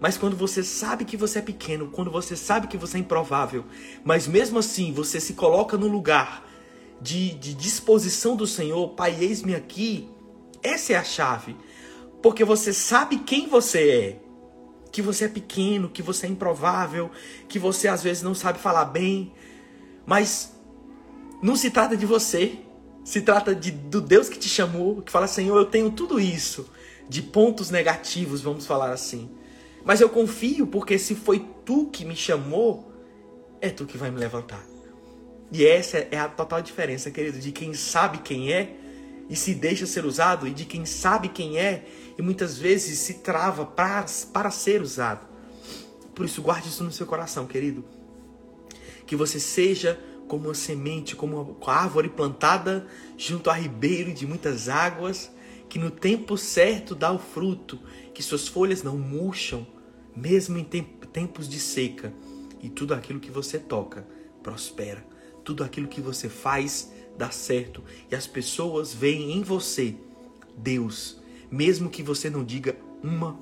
Mas 0.00 0.18
quando 0.18 0.36
você 0.36 0.64
sabe 0.64 1.04
que 1.04 1.16
você 1.16 1.38
é 1.38 1.42
pequeno, 1.42 1.88
quando 1.88 2.10
você 2.10 2.34
sabe 2.34 2.66
que 2.66 2.76
você 2.76 2.96
é 2.96 3.00
improvável, 3.00 3.64
mas 4.02 4.26
mesmo 4.26 4.58
assim 4.58 4.92
você 4.92 5.20
se 5.20 5.34
coloca 5.34 5.76
no 5.76 5.86
lugar 5.86 6.48
de, 7.00 7.34
de 7.34 7.54
disposição 7.54 8.34
do 8.34 8.46
Senhor, 8.46 8.90
Pai, 8.90 9.16
eis-me 9.20 9.54
aqui, 9.54 10.08
essa 10.62 10.94
é 10.94 10.96
a 10.96 11.04
chave. 11.04 11.54
Porque 12.22 12.44
você 12.44 12.72
sabe 12.72 13.18
quem 13.18 13.48
você 13.48 13.90
é. 13.90 14.22
Que 14.90 15.02
você 15.02 15.24
é 15.24 15.28
pequeno, 15.28 15.88
que 15.88 16.02
você 16.02 16.26
é 16.26 16.30
improvável, 16.30 17.10
que 17.48 17.58
você 17.58 17.88
às 17.88 18.02
vezes 18.02 18.22
não 18.22 18.34
sabe 18.34 18.58
falar 18.58 18.84
bem, 18.84 19.32
mas 20.06 20.52
não 21.42 21.56
se 21.56 21.70
trata 21.70 21.96
de 21.96 22.06
você. 22.06 22.58
Se 23.04 23.20
trata 23.20 23.52
de, 23.52 23.72
do 23.72 24.00
Deus 24.00 24.28
que 24.28 24.38
te 24.38 24.48
chamou, 24.48 25.02
que 25.02 25.10
fala, 25.10 25.26
Senhor, 25.26 25.56
eu 25.56 25.66
tenho 25.66 25.90
tudo 25.90 26.20
isso. 26.20 26.70
De 27.08 27.20
pontos 27.20 27.68
negativos, 27.68 28.40
vamos 28.40 28.64
falar 28.64 28.92
assim. 28.92 29.28
Mas 29.84 30.00
eu 30.00 30.08
confio, 30.08 30.66
porque 30.68 30.96
se 30.98 31.16
foi 31.16 31.44
tu 31.64 31.86
que 31.86 32.04
me 32.04 32.14
chamou, 32.14 32.92
é 33.60 33.70
tu 33.70 33.84
que 33.84 33.98
vai 33.98 34.10
me 34.10 34.18
levantar. 34.18 34.64
E 35.50 35.66
essa 35.66 35.98
é 35.98 36.18
a 36.18 36.28
total 36.28 36.62
diferença, 36.62 37.10
querido, 37.10 37.38
de 37.38 37.50
quem 37.50 37.74
sabe 37.74 38.18
quem 38.18 38.52
é 38.52 38.76
e 39.28 39.34
se 39.34 39.54
deixa 39.54 39.84
ser 39.84 40.04
usado, 40.04 40.46
e 40.46 40.50
de 40.52 40.64
quem 40.64 40.84
sabe 40.84 41.28
quem 41.28 41.58
é 41.58 41.84
e 42.16 42.22
muitas 42.22 42.56
vezes 42.56 42.98
se 42.98 43.14
trava 43.14 43.66
para, 43.66 44.06
para 44.32 44.50
ser 44.50 44.80
usado. 44.80 45.26
Por 46.14 46.24
isso, 46.24 46.40
guarde 46.40 46.68
isso 46.68 46.84
no 46.84 46.92
seu 46.92 47.06
coração, 47.06 47.46
querido 47.46 47.84
que 49.06 49.16
você 49.16 49.38
seja 49.40 49.98
como 50.28 50.48
uma 50.48 50.54
semente, 50.54 51.14
como 51.14 51.56
uma 51.60 51.72
árvore 51.72 52.08
plantada 52.08 52.86
junto 53.16 53.50
a 53.50 53.54
ribeiro 53.54 54.12
de 54.12 54.26
muitas 54.26 54.68
águas, 54.68 55.30
que 55.68 55.78
no 55.78 55.90
tempo 55.90 56.36
certo 56.36 56.94
dá 56.94 57.12
o 57.12 57.18
fruto, 57.18 57.78
que 58.14 58.22
suas 58.22 58.48
folhas 58.48 58.82
não 58.82 58.96
murcham, 58.96 59.66
mesmo 60.14 60.58
em 60.58 60.64
tempos 60.64 61.48
de 61.48 61.58
seca, 61.58 62.12
e 62.62 62.68
tudo 62.68 62.94
aquilo 62.94 63.20
que 63.20 63.30
você 63.30 63.58
toca 63.58 64.06
prospera. 64.42 65.04
Tudo 65.44 65.64
aquilo 65.64 65.88
que 65.88 66.00
você 66.00 66.28
faz 66.28 66.92
dá 67.18 67.30
certo, 67.30 67.82
e 68.10 68.14
as 68.14 68.26
pessoas 68.26 68.94
veem 68.94 69.32
em 69.32 69.42
você 69.42 69.94
Deus, 70.56 71.20
mesmo 71.50 71.90
que 71.90 72.02
você 72.02 72.30
não 72.30 72.44
diga 72.44 72.76
uma 73.02 73.38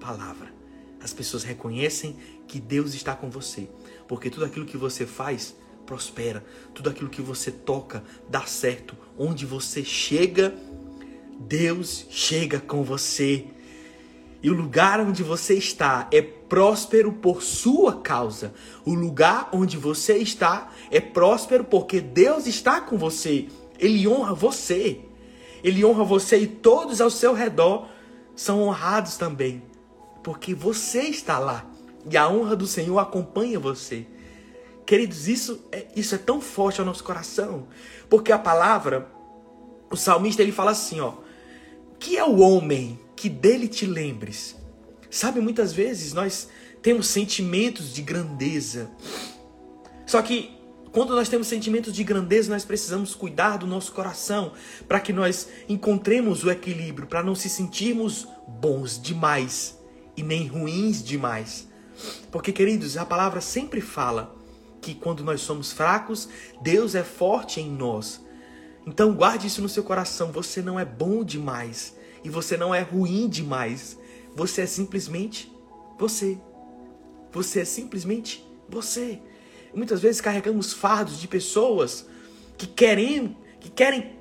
palavra. 0.00 0.52
As 1.00 1.12
pessoas 1.12 1.42
reconhecem 1.42 2.16
que 2.46 2.60
Deus 2.60 2.94
está 2.94 3.14
com 3.14 3.30
você 3.30 3.68
porque 4.06 4.30
tudo 4.30 4.44
aquilo 4.44 4.66
que 4.66 4.76
você 4.76 5.06
faz 5.06 5.54
prospera, 5.86 6.44
tudo 6.72 6.90
aquilo 6.90 7.10
que 7.10 7.22
você 7.22 7.50
toca 7.50 8.02
dá 8.28 8.42
certo. 8.46 8.96
Onde 9.18 9.44
você 9.46 9.84
chega, 9.84 10.54
Deus 11.38 12.06
chega 12.10 12.60
com 12.60 12.82
você. 12.82 13.46
E 14.42 14.50
o 14.50 14.54
lugar 14.54 15.00
onde 15.00 15.22
você 15.22 15.54
está 15.54 16.08
é 16.12 16.20
próspero 16.20 17.12
por 17.12 17.42
sua 17.42 18.00
causa. 18.00 18.52
O 18.84 18.94
lugar 18.94 19.48
onde 19.52 19.76
você 19.76 20.18
está 20.18 20.70
é 20.90 21.00
próspero 21.00 21.64
porque 21.64 22.00
Deus 22.00 22.46
está 22.46 22.80
com 22.80 22.98
você. 22.98 23.48
Ele 23.78 24.06
honra 24.06 24.34
você. 24.34 25.00
Ele 25.62 25.82
honra 25.82 26.04
você 26.04 26.36
e 26.38 26.46
todos 26.46 27.00
ao 27.00 27.08
seu 27.08 27.32
redor 27.32 27.88
são 28.36 28.62
honrados 28.62 29.16
também, 29.16 29.62
porque 30.22 30.54
você 30.54 31.02
está 31.04 31.38
lá. 31.38 31.64
E 32.10 32.16
a 32.16 32.28
honra 32.28 32.54
do 32.54 32.66
Senhor 32.66 32.98
acompanha 32.98 33.58
você. 33.58 34.06
Queridos, 34.86 35.28
isso 35.28 35.64
é, 35.72 35.86
isso 35.96 36.14
é 36.14 36.18
tão 36.18 36.40
forte 36.40 36.80
ao 36.80 36.86
nosso 36.86 37.02
coração. 37.02 37.66
Porque 38.08 38.30
a 38.30 38.38
palavra, 38.38 39.08
o 39.90 39.96
salmista 39.96 40.42
ele 40.42 40.52
fala 40.52 40.72
assim, 40.72 41.00
ó. 41.00 41.14
Que 41.98 42.16
é 42.16 42.24
o 42.24 42.38
homem 42.38 42.98
que 43.16 43.28
dele 43.28 43.68
te 43.68 43.86
lembres? 43.86 44.56
Sabe, 45.10 45.40
muitas 45.40 45.72
vezes 45.72 46.12
nós 46.12 46.48
temos 46.82 47.06
sentimentos 47.06 47.94
de 47.94 48.02
grandeza. 48.02 48.90
Só 50.04 50.20
que 50.20 50.54
quando 50.92 51.14
nós 51.16 51.28
temos 51.28 51.48
sentimentos 51.48 51.92
de 51.92 52.04
grandeza, 52.04 52.52
nós 52.52 52.64
precisamos 52.64 53.14
cuidar 53.16 53.56
do 53.56 53.66
nosso 53.66 53.90
coração 53.90 54.52
para 54.86 55.00
que 55.00 55.12
nós 55.12 55.48
encontremos 55.68 56.44
o 56.44 56.50
equilíbrio, 56.50 57.08
para 57.08 57.22
não 57.22 57.34
se 57.34 57.48
sentirmos 57.48 58.28
bons 58.46 59.00
demais 59.00 59.76
e 60.16 60.22
nem 60.22 60.46
ruins 60.46 61.02
demais. 61.02 61.68
Porque, 62.30 62.52
queridos, 62.52 62.96
a 62.96 63.04
palavra 63.04 63.40
sempre 63.40 63.80
fala 63.80 64.34
que 64.80 64.94
quando 64.94 65.24
nós 65.24 65.40
somos 65.40 65.72
fracos, 65.72 66.28
Deus 66.60 66.94
é 66.94 67.02
forte 67.02 67.60
em 67.60 67.70
nós. 67.70 68.24
Então, 68.86 69.14
guarde 69.14 69.46
isso 69.46 69.62
no 69.62 69.68
seu 69.68 69.82
coração. 69.82 70.30
Você 70.32 70.60
não 70.60 70.78
é 70.78 70.84
bom 70.84 71.24
demais 71.24 71.94
E 72.22 72.28
você 72.28 72.56
não 72.56 72.74
é 72.74 72.80
ruim 72.80 73.28
demais. 73.28 73.98
Você 74.34 74.62
é 74.62 74.66
simplesmente 74.66 75.50
você. 75.98 76.38
Você 77.32 77.60
é 77.60 77.64
simplesmente 77.64 78.44
você. 78.68 79.20
Muitas 79.74 80.00
vezes 80.00 80.20
carregamos 80.20 80.72
fardos 80.72 81.20
de 81.20 81.26
pessoas 81.26 82.06
que 82.56 82.66
querem, 82.66 83.36
que 83.60 83.70
querem 83.70 84.18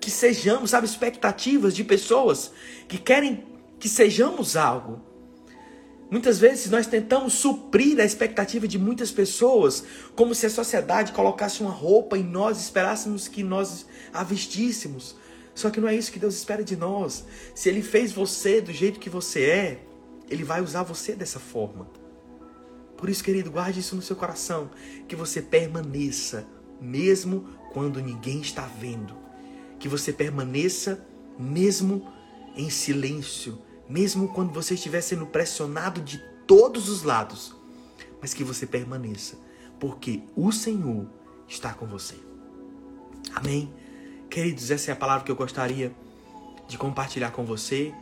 que 0.00 0.10
sejamos, 0.10 0.70
sabe, 0.70 0.86
expectativas 0.86 1.74
de 1.74 1.84
pessoas 1.84 2.52
que 2.88 2.98
querem 2.98 3.44
que 3.78 3.88
sejamos 3.88 4.56
algo. 4.56 5.00
Muitas 6.14 6.38
vezes 6.38 6.70
nós 6.70 6.86
tentamos 6.86 7.32
suprir 7.32 7.98
a 7.98 8.04
expectativa 8.04 8.68
de 8.68 8.78
muitas 8.78 9.10
pessoas, 9.10 9.82
como 10.14 10.32
se 10.32 10.46
a 10.46 10.48
sociedade 10.48 11.10
colocasse 11.10 11.60
uma 11.60 11.72
roupa 11.72 12.16
e 12.16 12.22
nós 12.22 12.60
esperássemos 12.60 13.26
que 13.26 13.42
nós 13.42 13.84
a 14.12 14.22
vestíssemos. 14.22 15.16
Só 15.56 15.70
que 15.70 15.80
não 15.80 15.88
é 15.88 15.96
isso 15.96 16.12
que 16.12 16.20
Deus 16.20 16.36
espera 16.36 16.62
de 16.62 16.76
nós. 16.76 17.24
Se 17.52 17.68
Ele 17.68 17.82
fez 17.82 18.12
você 18.12 18.60
do 18.60 18.72
jeito 18.72 19.00
que 19.00 19.10
você 19.10 19.42
é, 19.42 19.80
Ele 20.30 20.44
vai 20.44 20.62
usar 20.62 20.84
você 20.84 21.16
dessa 21.16 21.40
forma. 21.40 21.90
Por 22.96 23.10
isso, 23.10 23.24
querido, 23.24 23.50
guarde 23.50 23.80
isso 23.80 23.96
no 23.96 24.02
seu 24.02 24.14
coração, 24.14 24.70
que 25.08 25.16
você 25.16 25.42
permaneça, 25.42 26.46
mesmo 26.80 27.48
quando 27.72 28.00
ninguém 28.00 28.40
está 28.40 28.70
vendo. 28.78 29.16
Que 29.80 29.88
você 29.88 30.12
permaneça, 30.12 31.04
mesmo 31.36 32.06
em 32.56 32.70
silêncio, 32.70 33.58
mesmo 33.88 34.28
quando 34.28 34.52
você 34.52 34.74
estiver 34.74 35.00
sendo 35.00 35.26
pressionado 35.26 36.00
de 36.00 36.18
todos 36.46 36.88
os 36.88 37.02
lados, 37.02 37.54
mas 38.20 38.32
que 38.32 38.44
você 38.44 38.66
permaneça, 38.66 39.36
porque 39.78 40.22
o 40.34 40.50
Senhor 40.50 41.06
está 41.48 41.72
com 41.72 41.86
você. 41.86 42.16
Amém? 43.34 43.72
Queridos, 44.30 44.70
essa 44.70 44.90
é 44.90 44.92
a 44.92 44.96
palavra 44.96 45.24
que 45.24 45.30
eu 45.30 45.36
gostaria 45.36 45.94
de 46.66 46.78
compartilhar 46.78 47.30
com 47.30 47.44
você. 47.44 47.92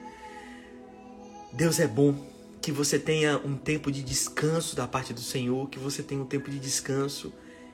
Deus 1.52 1.78
é 1.80 1.86
bom, 1.86 2.14
que 2.62 2.70
você 2.70 2.98
tenha 2.98 3.38
um 3.44 3.56
tempo 3.56 3.90
de 3.90 4.02
descanso 4.02 4.76
da 4.76 4.86
parte 4.86 5.12
do 5.12 5.20
Senhor, 5.20 5.68
que 5.68 5.80
você 5.80 6.02
tenha 6.02 6.22
um 6.22 6.26
tempo 6.26 6.48
de 6.48 6.60
descanso. 6.60 7.32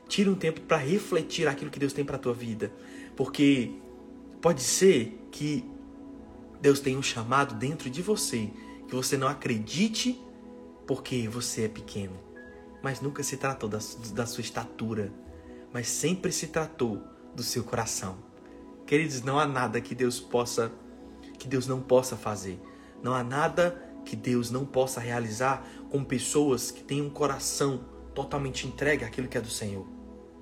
Tire 0.08 0.30
um 0.30 0.34
tempo 0.34 0.62
para 0.62 0.78
refletir 0.78 1.46
aquilo 1.46 1.70
que 1.70 1.78
Deus 1.78 1.92
tem 1.92 2.04
para 2.04 2.16
a 2.16 2.18
tua 2.18 2.32
vida, 2.32 2.72
porque 3.14 3.72
pode 4.40 4.62
ser 4.62 5.28
que 5.30 5.62
Deus 6.60 6.80
tem 6.80 6.96
um 6.96 7.02
chamado 7.02 7.54
dentro 7.54 7.88
de 7.88 8.02
você 8.02 8.50
que 8.88 8.94
você 8.94 9.16
não 9.16 9.28
acredite 9.28 10.20
porque 10.86 11.28
você 11.28 11.64
é 11.64 11.68
pequeno. 11.68 12.18
Mas 12.82 13.00
nunca 13.00 13.22
se 13.22 13.36
tratou 13.36 13.68
da, 13.68 13.78
da 14.14 14.26
sua 14.26 14.40
estatura, 14.40 15.12
mas 15.72 15.88
sempre 15.88 16.32
se 16.32 16.48
tratou 16.48 17.02
do 17.34 17.42
seu 17.42 17.62
coração. 17.62 18.16
Queridos, 18.86 19.22
não 19.22 19.38
há 19.38 19.46
nada 19.46 19.80
que 19.80 19.94
Deus 19.94 20.18
possa 20.18 20.72
que 21.38 21.46
Deus 21.46 21.66
não 21.66 21.80
possa 21.80 22.16
fazer. 22.16 22.60
Não 23.02 23.14
há 23.14 23.22
nada 23.22 23.80
que 24.04 24.16
Deus 24.16 24.50
não 24.50 24.64
possa 24.64 25.00
realizar 25.00 25.64
com 25.90 26.02
pessoas 26.02 26.70
que 26.70 26.82
têm 26.82 27.00
um 27.00 27.10
coração 27.10 27.84
totalmente 28.14 28.66
entregue 28.66 29.04
àquilo 29.04 29.28
que 29.28 29.38
é 29.38 29.40
do 29.40 29.50
Senhor. 29.50 29.86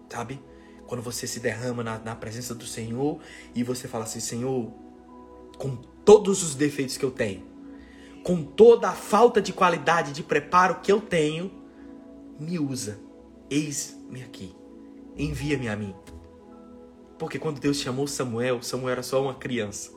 Sabe? 0.09 0.41
Quando 0.87 1.03
você 1.03 1.27
se 1.27 1.41
derrama 1.41 1.83
na, 1.83 1.99
na 1.99 2.15
presença 2.15 2.55
do 2.55 2.65
Senhor 2.65 3.19
e 3.55 3.63
você 3.63 3.89
fala 3.89 4.05
assim, 4.05 4.21
Senhor, 4.21 4.73
com 5.59 5.77
todos 6.07 6.45
os 6.45 6.55
defeitos 6.55 6.97
que 6.97 7.05
eu 7.05 7.11
tenho, 7.11 7.43
com 8.23 8.45
toda 8.45 8.89
a 8.89 8.93
falta 8.93 9.43
de 9.43 9.53
qualidade 9.53 10.13
de 10.13 10.23
preparo 10.23 10.77
que 10.81 10.91
eu 10.91 11.01
tenho, 11.01 11.51
me 12.39 12.59
usa. 12.61 12.99
Eis-me 13.51 14.23
aqui. 14.23 14.55
Envia-me 15.17 15.69
a 15.69 15.75
mim. 15.75 15.95
Porque 17.19 17.41
quando 17.41 17.59
Deus 17.59 17.79
chamou 17.79 18.07
Samuel, 18.07 18.63
Samuel 18.63 18.93
era 18.93 19.03
só 19.03 19.21
uma 19.21 19.35
criança. 19.35 19.91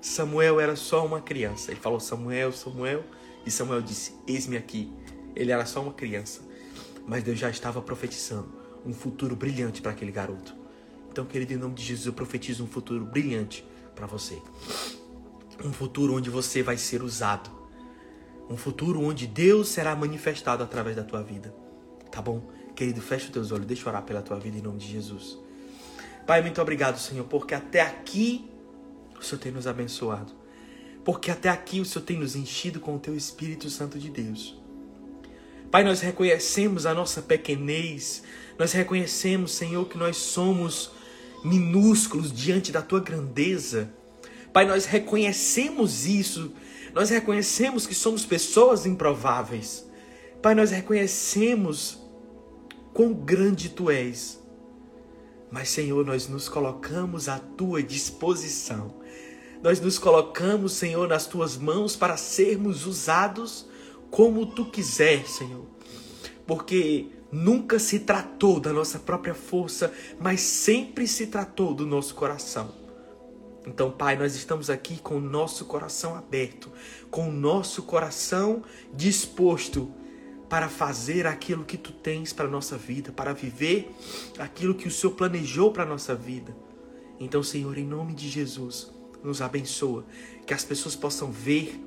Samuel 0.00 0.60
era 0.60 0.76
só 0.76 1.04
uma 1.04 1.20
criança. 1.20 1.72
Ele 1.72 1.80
falou 1.80 1.98
Samuel, 1.98 2.52
Samuel, 2.52 3.02
e 3.44 3.50
Samuel 3.50 3.82
disse: 3.82 4.14
Eis-me 4.26 4.56
aqui. 4.56 4.92
Ele 5.34 5.50
era 5.50 5.66
só 5.66 5.82
uma 5.82 5.92
criança, 5.92 6.42
mas 7.08 7.24
Deus 7.24 7.40
já 7.40 7.50
estava 7.50 7.82
profetizando 7.82 8.48
um 8.86 8.92
futuro 8.92 9.34
brilhante 9.34 9.82
para 9.82 9.90
aquele 9.90 10.12
garoto. 10.12 10.54
Então, 11.10 11.24
querido, 11.24 11.54
em 11.54 11.56
nome 11.56 11.74
de 11.74 11.82
Jesus, 11.82 12.06
eu 12.06 12.12
profetizo 12.12 12.62
um 12.62 12.68
futuro 12.68 13.04
brilhante 13.04 13.66
para 13.96 14.06
você. 14.06 14.40
Um 15.62 15.72
futuro 15.72 16.16
onde 16.16 16.30
você 16.30 16.62
vai 16.62 16.76
ser 16.76 17.02
usado. 17.02 17.50
Um 18.48 18.56
futuro 18.56 19.00
onde 19.00 19.26
Deus 19.26 19.68
será 19.68 19.94
manifestado 19.94 20.62
através 20.62 20.96
da 20.96 21.04
tua 21.04 21.22
vida. 21.22 21.54
Tá 22.10 22.20
bom? 22.22 22.50
Querido, 22.74 23.00
fecha 23.00 23.26
os 23.26 23.30
teus 23.30 23.52
olhos, 23.52 23.66
deixa 23.66 23.84
eu 23.84 23.88
orar 23.88 24.02
pela 24.02 24.22
tua 24.22 24.38
vida 24.38 24.58
em 24.58 24.62
nome 24.62 24.78
de 24.78 24.90
Jesus. 24.90 25.38
Pai, 26.26 26.42
muito 26.42 26.60
obrigado, 26.60 26.98
Senhor, 26.98 27.24
porque 27.24 27.54
até 27.54 27.80
aqui 27.80 28.50
o 29.18 29.22
Senhor 29.22 29.40
tem 29.40 29.52
nos 29.52 29.66
abençoado. 29.66 30.32
Porque 31.04 31.30
até 31.30 31.48
aqui 31.48 31.80
o 31.80 31.84
Senhor 31.84 32.04
tem 32.04 32.18
nos 32.18 32.34
enchido 32.34 32.80
com 32.80 32.96
o 32.96 32.98
teu 32.98 33.14
Espírito 33.14 33.68
Santo 33.68 33.98
de 33.98 34.10
Deus. 34.10 34.58
Pai, 35.70 35.84
nós 35.84 36.00
reconhecemos 36.00 36.86
a 36.86 36.94
nossa 36.94 37.20
pequenez, 37.20 38.22
nós 38.58 38.72
reconhecemos, 38.72 39.52
Senhor, 39.52 39.86
que 39.88 39.98
nós 39.98 40.16
somos 40.16 40.92
minúsculos 41.44 42.32
diante 42.32 42.72
da 42.72 42.80
tua 42.80 43.00
grandeza. 43.00 43.92
Pai, 44.54 44.64
nós 44.64 44.84
reconhecemos 44.84 46.06
isso. 46.06 46.52
Nós 46.94 47.10
reconhecemos 47.10 47.88
que 47.88 47.94
somos 47.94 48.24
pessoas 48.24 48.86
improváveis. 48.86 49.84
Pai, 50.40 50.54
nós 50.54 50.70
reconhecemos 50.70 51.98
quão 52.92 53.12
grande 53.12 53.68
tu 53.68 53.90
és. 53.90 54.40
Mas, 55.50 55.70
Senhor, 55.70 56.06
nós 56.06 56.28
nos 56.28 56.48
colocamos 56.48 57.28
à 57.28 57.40
tua 57.40 57.82
disposição. 57.82 58.94
Nós 59.60 59.80
nos 59.80 59.98
colocamos, 59.98 60.74
Senhor, 60.74 61.08
nas 61.08 61.26
tuas 61.26 61.56
mãos 61.56 61.96
para 61.96 62.16
sermos 62.16 62.86
usados 62.86 63.68
como 64.08 64.46
tu 64.46 64.66
quiser, 64.66 65.26
Senhor. 65.26 65.66
Porque 66.46 67.08
nunca 67.32 67.80
se 67.80 67.98
tratou 67.98 68.60
da 68.60 68.72
nossa 68.72 69.00
própria 69.00 69.34
força, 69.34 69.92
mas 70.20 70.42
sempre 70.42 71.08
se 71.08 71.26
tratou 71.26 71.74
do 71.74 71.84
nosso 71.84 72.14
coração. 72.14 72.83
Então, 73.66 73.90
Pai, 73.90 74.16
nós 74.16 74.34
estamos 74.34 74.68
aqui 74.68 74.98
com 74.98 75.16
o 75.16 75.20
nosso 75.20 75.64
coração 75.64 76.14
aberto, 76.14 76.70
com 77.10 77.28
o 77.28 77.32
nosso 77.32 77.82
coração 77.82 78.62
disposto 78.92 79.90
para 80.48 80.68
fazer 80.68 81.26
aquilo 81.26 81.64
que 81.64 81.78
tu 81.78 81.90
tens 81.90 82.32
para 82.32 82.44
a 82.44 82.50
nossa 82.50 82.76
vida, 82.76 83.10
para 83.10 83.32
viver 83.32 83.90
aquilo 84.38 84.74
que 84.74 84.86
o 84.86 84.90
Senhor 84.90 85.14
planejou 85.14 85.72
para 85.72 85.82
a 85.82 85.86
nossa 85.86 86.14
vida. 86.14 86.54
Então, 87.18 87.42
Senhor, 87.42 87.78
em 87.78 87.86
nome 87.86 88.12
de 88.12 88.28
Jesus, 88.28 88.92
nos 89.22 89.40
abençoa, 89.40 90.04
que 90.46 90.52
as 90.52 90.64
pessoas 90.64 90.94
possam 90.94 91.32
ver 91.32 91.80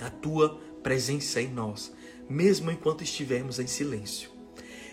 a 0.00 0.10
tua 0.10 0.58
presença 0.82 1.40
em 1.40 1.48
nós, 1.48 1.92
mesmo 2.28 2.70
enquanto 2.70 3.04
estivermos 3.04 3.60
em 3.60 3.66
silêncio 3.66 4.32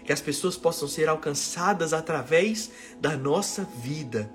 que 0.09 0.13
as 0.13 0.21
pessoas 0.21 0.57
possam 0.57 0.87
ser 0.87 1.07
alcançadas 1.07 1.93
através 1.93 2.71
da 2.99 3.15
nossa 3.15 3.63
vida. 3.63 4.27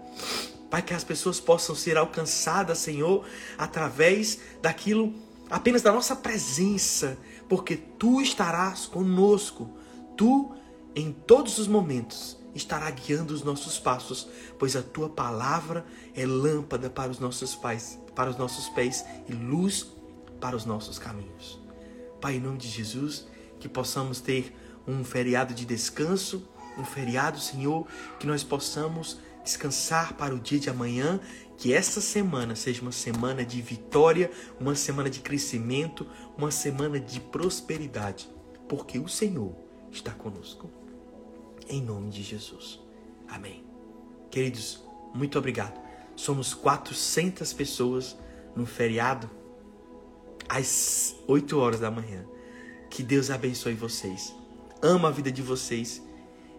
Pai, 0.75 0.83
que 0.83 0.93
as 0.93 1.05
pessoas 1.05 1.39
possam 1.39 1.73
ser 1.73 1.97
alcançadas, 1.97 2.79
Senhor, 2.79 3.25
através 3.57 4.41
daquilo, 4.61 5.15
apenas 5.49 5.83
da 5.83 5.93
nossa 5.93 6.17
presença, 6.17 7.17
porque 7.49 7.77
Tu 7.77 8.21
estarás 8.21 8.85
conosco. 8.85 9.71
Tu, 10.17 10.51
em 10.93 11.13
todos 11.13 11.59
os 11.59 11.69
momentos, 11.69 12.37
estará 12.57 12.91
guiando 12.91 13.33
os 13.33 13.45
nossos 13.45 13.79
passos, 13.79 14.27
pois 14.59 14.75
a 14.75 14.83
Tua 14.83 15.09
palavra 15.09 15.87
é 16.13 16.27
lâmpada 16.27 16.91
para 16.91 17.13
os 17.13 17.21
nossos 17.21 17.55
pés, 17.55 17.97
para 18.13 18.31
os 18.31 18.37
nossos 18.37 18.69
pés 18.71 19.05
e 19.29 19.33
luz 19.33 19.87
para 20.41 20.57
os 20.57 20.65
nossos 20.65 20.99
caminhos. 20.99 21.57
Pai, 22.21 22.35
em 22.35 22.41
nome 22.41 22.59
de 22.59 22.67
Jesus, 22.67 23.29
que 23.61 23.69
possamos 23.69 24.21
ter 24.21 24.53
um 24.89 25.05
feriado 25.05 25.55
de 25.55 25.65
descanso, 25.65 26.49
um 26.77 26.85
feriado, 26.85 27.39
Senhor, 27.39 27.87
que 28.19 28.27
nós 28.27 28.43
possamos 28.43 29.19
descansar 29.45 30.15
para 30.15 30.35
o 30.35 30.41
dia 30.41 30.59
de 30.59 30.71
amanhã, 30.71 31.21
que 31.57 31.73
essa 31.73 32.01
semana 32.01 32.57
seja 32.57 32.83
uma 32.83 32.91
semana 32.91 33.45
de 33.45 33.61
vitória, 33.61 34.31
uma 34.59 34.75
semana 34.75 35.09
de 35.09 35.21
crescimento, 35.21 36.07
uma 36.37 36.51
semana 36.51 36.99
de 36.99 37.21
prosperidade, 37.21 38.29
porque 38.69 38.99
o 38.99 39.09
Senhor 39.09 39.55
está 39.93 40.11
conosco. 40.11 40.69
Em 41.69 41.81
nome 41.81 42.11
de 42.11 42.23
Jesus. 42.23 42.81
Amém. 43.29 43.65
Queridos, 44.31 44.83
muito 45.15 45.39
obrigado. 45.39 45.81
Somos 46.17 46.55
400 46.55 47.53
pessoas 47.53 48.17
no 48.57 48.67
feriado 48.67 49.31
às 50.49 51.15
8 51.29 51.59
horas 51.59 51.81
da 51.81 51.91
manhã. 51.91 52.25
Que 52.91 53.03
Deus 53.03 53.31
abençoe 53.31 53.75
vocês 53.75 54.35
ama 54.85 55.09
a 55.09 55.11
vida 55.11 55.33
de 55.33 55.41
vocês 55.41 56.03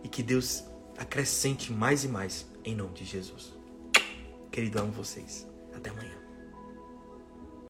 e 0.03 0.07
que 0.07 0.23
Deus 0.23 0.63
acrescente 0.97 1.71
mais 1.71 2.03
e 2.03 2.07
mais 2.07 2.47
em 2.65 2.75
nome 2.75 2.93
de 2.93 3.05
Jesus. 3.05 3.53
Querido, 4.51 4.79
amo 4.79 4.91
vocês. 4.91 5.47
Até 5.73 5.91
amanhã. 5.91 6.14